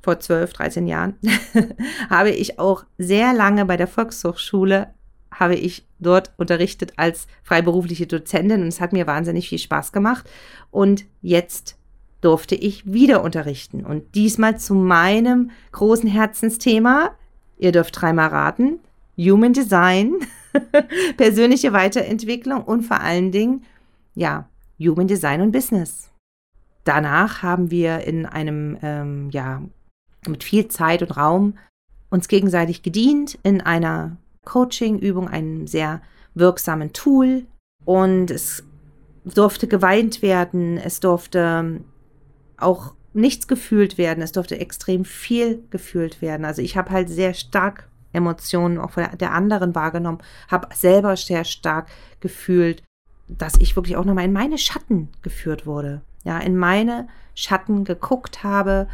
vor 0.02 0.20
12, 0.20 0.54
13 0.54 0.88
Jahren, 0.88 1.16
habe 2.10 2.30
ich 2.32 2.60
auch 2.60 2.86
sehr 2.98 3.34
lange 3.34 3.66
bei 3.66 3.78
der 3.78 3.88
Volkshochschule, 3.88 4.94
habe 5.32 5.56
ich 5.56 5.86
dort 6.00 6.32
unterrichtet 6.38 6.94
als 6.98 7.28
freiberufliche 7.44 8.08
Dozentin 8.08 8.62
und 8.62 8.68
es 8.68 8.82
hat 8.82 8.94
mir 8.94 9.08
wahnsinnig 9.08 9.50
viel 9.50 9.60
Spaß 9.60 9.92
gemacht. 9.92 10.30
Und 10.72 11.06
jetzt 11.22 11.78
durfte 12.22 12.56
ich 12.56 12.92
wieder 12.92 13.24
unterrichten 13.24 13.86
und 13.86 14.16
diesmal 14.16 14.60
zu 14.60 14.74
meinem 14.74 15.52
großen 15.72 16.10
Herzensthema. 16.10 17.12
Ihr 17.58 17.72
dürft 17.72 18.00
dreimal 18.00 18.30
raten. 18.30 18.80
Human 19.18 19.54
Design, 19.54 20.16
persönliche 21.18 21.74
Weiterentwicklung 21.74 22.64
und 22.64 22.84
vor 22.84 23.02
allen 23.02 23.32
Dingen, 23.32 23.64
ja, 24.16 24.48
Human 24.80 25.08
Design 25.08 25.42
und 25.42 25.52
Business. 25.52 26.10
Danach 26.86 27.44
haben 27.44 27.70
wir 27.70 28.00
in 28.02 28.26
einem 28.26 28.78
ähm, 28.82 29.30
ja, 29.32 29.62
mit 30.26 30.44
viel 30.44 30.70
Zeit 30.70 31.02
und 31.02 31.18
Raum 31.18 31.58
uns 32.10 32.28
gegenseitig 32.28 32.82
gedient 32.82 33.38
in 33.44 33.62
einer 33.62 34.18
Coaching-Übung, 34.50 35.28
einem 35.28 35.68
sehr 35.68 36.02
wirksamen 36.34 36.92
Tool. 36.92 37.46
Und 37.86 38.32
es 38.32 38.64
durfte 39.24 39.68
geweint 39.68 40.22
werden, 40.22 40.78
es 40.78 41.00
durfte 41.00 41.82
auch 42.58 42.94
nichts 43.14 43.48
gefühlt 43.48 43.98
werden. 43.98 44.22
Es 44.22 44.32
durfte 44.32 44.60
extrem 44.60 45.06
viel 45.06 45.64
gefühlt 45.70 46.22
werden. 46.22 46.46
Also 46.46 46.62
ich 46.62 46.78
habe 46.78 46.92
halt 46.92 47.10
sehr 47.10 47.34
stark 47.34 47.88
Emotionen 48.12 48.80
auch 48.80 48.92
von 48.92 49.06
der 49.20 49.34
anderen 49.34 49.76
wahrgenommen, 49.76 50.20
habe 50.50 50.68
selber 50.74 51.16
sehr 51.16 51.44
stark 51.44 51.88
gefühlt, 52.20 52.84
dass 53.28 53.56
ich 53.58 53.76
wirklich 53.76 53.98
auch 53.98 54.06
nochmal 54.06 54.26
in 54.26 54.34
meine 54.34 54.58
Schatten 54.58 55.10
geführt 55.22 55.66
wurde. 55.66 56.02
Ja, 56.24 56.40
in 56.40 56.58
meine 56.58 57.08
Schatten 57.36 57.86
geguckt 57.86 58.44
habe, 58.44 58.88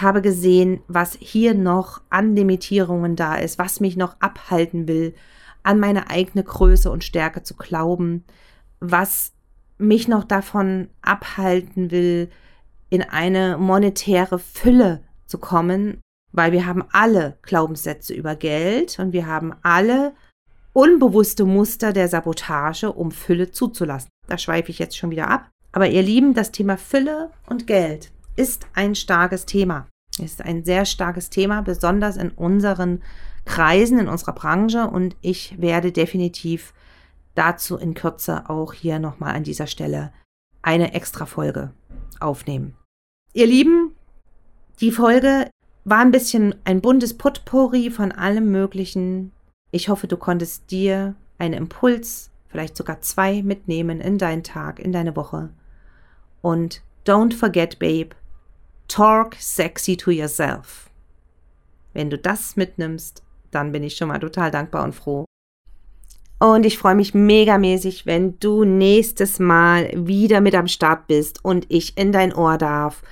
habe 0.00 0.22
gesehen, 0.22 0.80
was 0.88 1.16
hier 1.20 1.54
noch 1.54 2.00
an 2.10 2.36
Limitierungen 2.36 3.16
da 3.16 3.34
ist, 3.36 3.58
was 3.58 3.80
mich 3.80 3.96
noch 3.96 4.16
abhalten 4.20 4.88
will, 4.88 5.14
an 5.62 5.80
meine 5.80 6.08
eigene 6.08 6.44
Größe 6.44 6.90
und 6.90 7.04
Stärke 7.04 7.42
zu 7.42 7.54
glauben, 7.54 8.24
was 8.80 9.32
mich 9.78 10.08
noch 10.08 10.24
davon 10.24 10.88
abhalten 11.02 11.90
will, 11.90 12.30
in 12.90 13.02
eine 13.02 13.58
monetäre 13.58 14.38
Fülle 14.38 15.02
zu 15.26 15.38
kommen, 15.38 16.00
weil 16.32 16.52
wir 16.52 16.66
haben 16.66 16.84
alle 16.92 17.38
Glaubenssätze 17.42 18.14
über 18.14 18.34
Geld 18.34 18.98
und 18.98 19.12
wir 19.12 19.26
haben 19.26 19.54
alle 19.62 20.14
unbewusste 20.72 21.44
Muster 21.44 21.92
der 21.92 22.08
Sabotage, 22.08 22.92
um 22.92 23.10
Fülle 23.10 23.50
zuzulassen. 23.50 24.08
Da 24.26 24.38
schweife 24.38 24.70
ich 24.70 24.78
jetzt 24.78 24.96
schon 24.96 25.10
wieder 25.10 25.28
ab. 25.28 25.48
Aber 25.72 25.88
ihr 25.88 26.02
Lieben, 26.02 26.34
das 26.34 26.50
Thema 26.50 26.76
Fülle 26.76 27.30
und 27.48 27.66
Geld 27.66 28.10
ist 28.38 28.66
ein 28.74 28.94
starkes 28.94 29.46
Thema. 29.46 29.88
Ist 30.18 30.42
ein 30.42 30.64
sehr 30.64 30.84
starkes 30.84 31.28
Thema, 31.28 31.62
besonders 31.62 32.16
in 32.16 32.30
unseren 32.30 33.02
Kreisen, 33.44 33.98
in 33.98 34.08
unserer 34.08 34.32
Branche. 34.32 34.86
Und 34.86 35.16
ich 35.20 35.60
werde 35.60 35.92
definitiv 35.92 36.72
dazu 37.34 37.76
in 37.76 37.94
Kürze 37.94 38.48
auch 38.48 38.72
hier 38.72 38.98
nochmal 38.98 39.34
an 39.34 39.44
dieser 39.44 39.66
Stelle 39.66 40.12
eine 40.62 40.94
extra 40.94 41.26
Folge 41.26 41.72
aufnehmen. 42.20 42.76
Ihr 43.32 43.46
Lieben, 43.46 43.94
die 44.80 44.92
Folge 44.92 45.50
war 45.84 46.00
ein 46.00 46.10
bisschen 46.10 46.54
ein 46.64 46.80
buntes 46.80 47.16
Potpourri 47.16 47.90
von 47.90 48.12
allem 48.12 48.50
Möglichen. 48.50 49.32
Ich 49.70 49.88
hoffe, 49.88 50.06
du 50.06 50.16
konntest 50.16 50.70
dir 50.70 51.14
einen 51.38 51.54
Impuls, 51.54 52.30
vielleicht 52.48 52.76
sogar 52.76 53.00
zwei, 53.00 53.42
mitnehmen 53.42 54.00
in 54.00 54.18
deinen 54.18 54.42
Tag, 54.42 54.78
in 54.78 54.92
deine 54.92 55.16
Woche. 55.16 55.50
Und 56.40 56.82
don't 57.06 57.34
forget, 57.34 57.78
Babe, 57.78 58.10
talk 58.88 59.36
sexy 59.38 59.96
to 59.96 60.10
yourself. 60.10 60.90
Wenn 61.92 62.10
du 62.10 62.18
das 62.18 62.56
mitnimmst, 62.56 63.22
dann 63.50 63.72
bin 63.72 63.82
ich 63.82 63.96
schon 63.96 64.08
mal 64.08 64.18
total 64.18 64.50
dankbar 64.50 64.84
und 64.84 64.94
froh. 64.94 65.24
Und 66.40 66.64
ich 66.64 66.78
freue 66.78 66.94
mich 66.94 67.14
megamäßig, 67.14 68.06
wenn 68.06 68.38
du 68.38 68.64
nächstes 68.64 69.40
Mal 69.40 69.90
wieder 69.94 70.40
mit 70.40 70.54
am 70.54 70.68
Start 70.68 71.08
bist 71.08 71.44
und 71.44 71.66
ich 71.68 71.98
in 71.98 72.12
dein 72.12 72.32
Ohr 72.32 72.58
darf, 72.58 73.02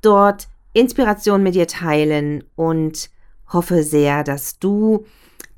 dort 0.00 0.48
Inspiration 0.72 1.42
mit 1.42 1.54
dir 1.54 1.66
teilen 1.66 2.44
und 2.56 3.10
hoffe 3.48 3.82
sehr, 3.82 4.24
dass 4.24 4.58
du 4.58 5.04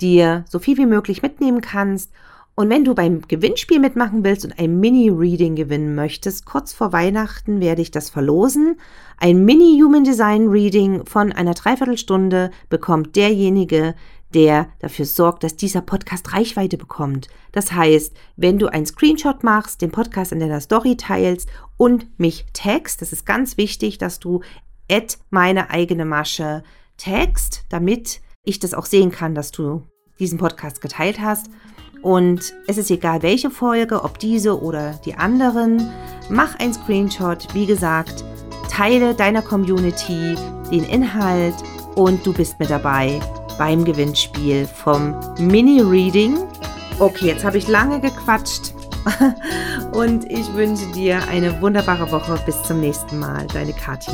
dir 0.00 0.44
so 0.48 0.58
viel 0.58 0.76
wie 0.78 0.86
möglich 0.86 1.22
mitnehmen 1.22 1.60
kannst. 1.60 2.10
Und 2.54 2.68
wenn 2.68 2.84
du 2.84 2.94
beim 2.94 3.22
Gewinnspiel 3.22 3.78
mitmachen 3.78 4.24
willst 4.24 4.44
und 4.44 4.58
ein 4.58 4.78
Mini-Reading 4.78 5.56
gewinnen 5.56 5.94
möchtest, 5.94 6.44
kurz 6.44 6.74
vor 6.74 6.92
Weihnachten 6.92 7.60
werde 7.60 7.80
ich 7.80 7.90
das 7.90 8.10
verlosen. 8.10 8.78
Ein 9.16 9.44
Mini-Human 9.44 10.04
Design 10.04 10.48
Reading 10.48 11.06
von 11.06 11.32
einer 11.32 11.54
Dreiviertelstunde 11.54 12.50
bekommt 12.68 13.16
derjenige, 13.16 13.94
der 14.34 14.68
dafür 14.80 15.06
sorgt, 15.06 15.44
dass 15.44 15.56
dieser 15.56 15.80
Podcast 15.80 16.34
Reichweite 16.34 16.76
bekommt. 16.76 17.28
Das 17.52 17.72
heißt, 17.72 18.14
wenn 18.36 18.58
du 18.58 18.68
einen 18.68 18.86
Screenshot 18.86 19.42
machst, 19.42 19.80
den 19.80 19.90
Podcast 19.90 20.32
in 20.32 20.40
deiner 20.40 20.60
Story 20.60 20.96
teilst 20.96 21.48
und 21.78 22.18
mich 22.18 22.46
tagst, 22.52 23.00
das 23.00 23.12
ist 23.12 23.24
ganz 23.24 23.56
wichtig, 23.56 23.96
dass 23.98 24.18
du 24.18 24.40
at 24.90 25.18
meine 25.30 25.70
eigene 25.70 26.04
Masche 26.04 26.64
tagst, 26.98 27.64
damit 27.70 28.20
ich 28.44 28.58
das 28.58 28.74
auch 28.74 28.86
sehen 28.86 29.10
kann, 29.10 29.34
dass 29.34 29.52
du 29.52 29.82
diesen 30.18 30.38
Podcast 30.38 30.80
geteilt 30.80 31.20
hast. 31.20 31.48
Und 32.02 32.52
es 32.66 32.78
ist 32.78 32.90
egal, 32.90 33.22
welche 33.22 33.50
Folge, 33.50 34.02
ob 34.02 34.18
diese 34.18 34.60
oder 34.60 34.94
die 35.04 35.14
anderen. 35.14 35.88
Mach 36.28 36.58
ein 36.58 36.74
Screenshot, 36.74 37.54
wie 37.54 37.66
gesagt, 37.66 38.24
teile 38.70 39.14
deiner 39.14 39.42
Community 39.42 40.36
den 40.70 40.84
Inhalt 40.84 41.54
und 41.94 42.24
du 42.26 42.32
bist 42.32 42.58
mit 42.58 42.70
dabei 42.70 43.20
beim 43.58 43.84
Gewinnspiel 43.84 44.66
vom 44.66 45.14
Mini-Reading. 45.38 46.38
Okay, 46.98 47.26
jetzt 47.26 47.44
habe 47.44 47.58
ich 47.58 47.68
lange 47.68 48.00
gequatscht 48.00 48.74
und 49.92 50.30
ich 50.30 50.52
wünsche 50.54 50.86
dir 50.92 51.20
eine 51.28 51.60
wunderbare 51.60 52.10
Woche. 52.10 52.38
Bis 52.46 52.60
zum 52.62 52.80
nächsten 52.80 53.18
Mal. 53.18 53.46
Deine 53.52 53.72
Kathi. 53.72 54.12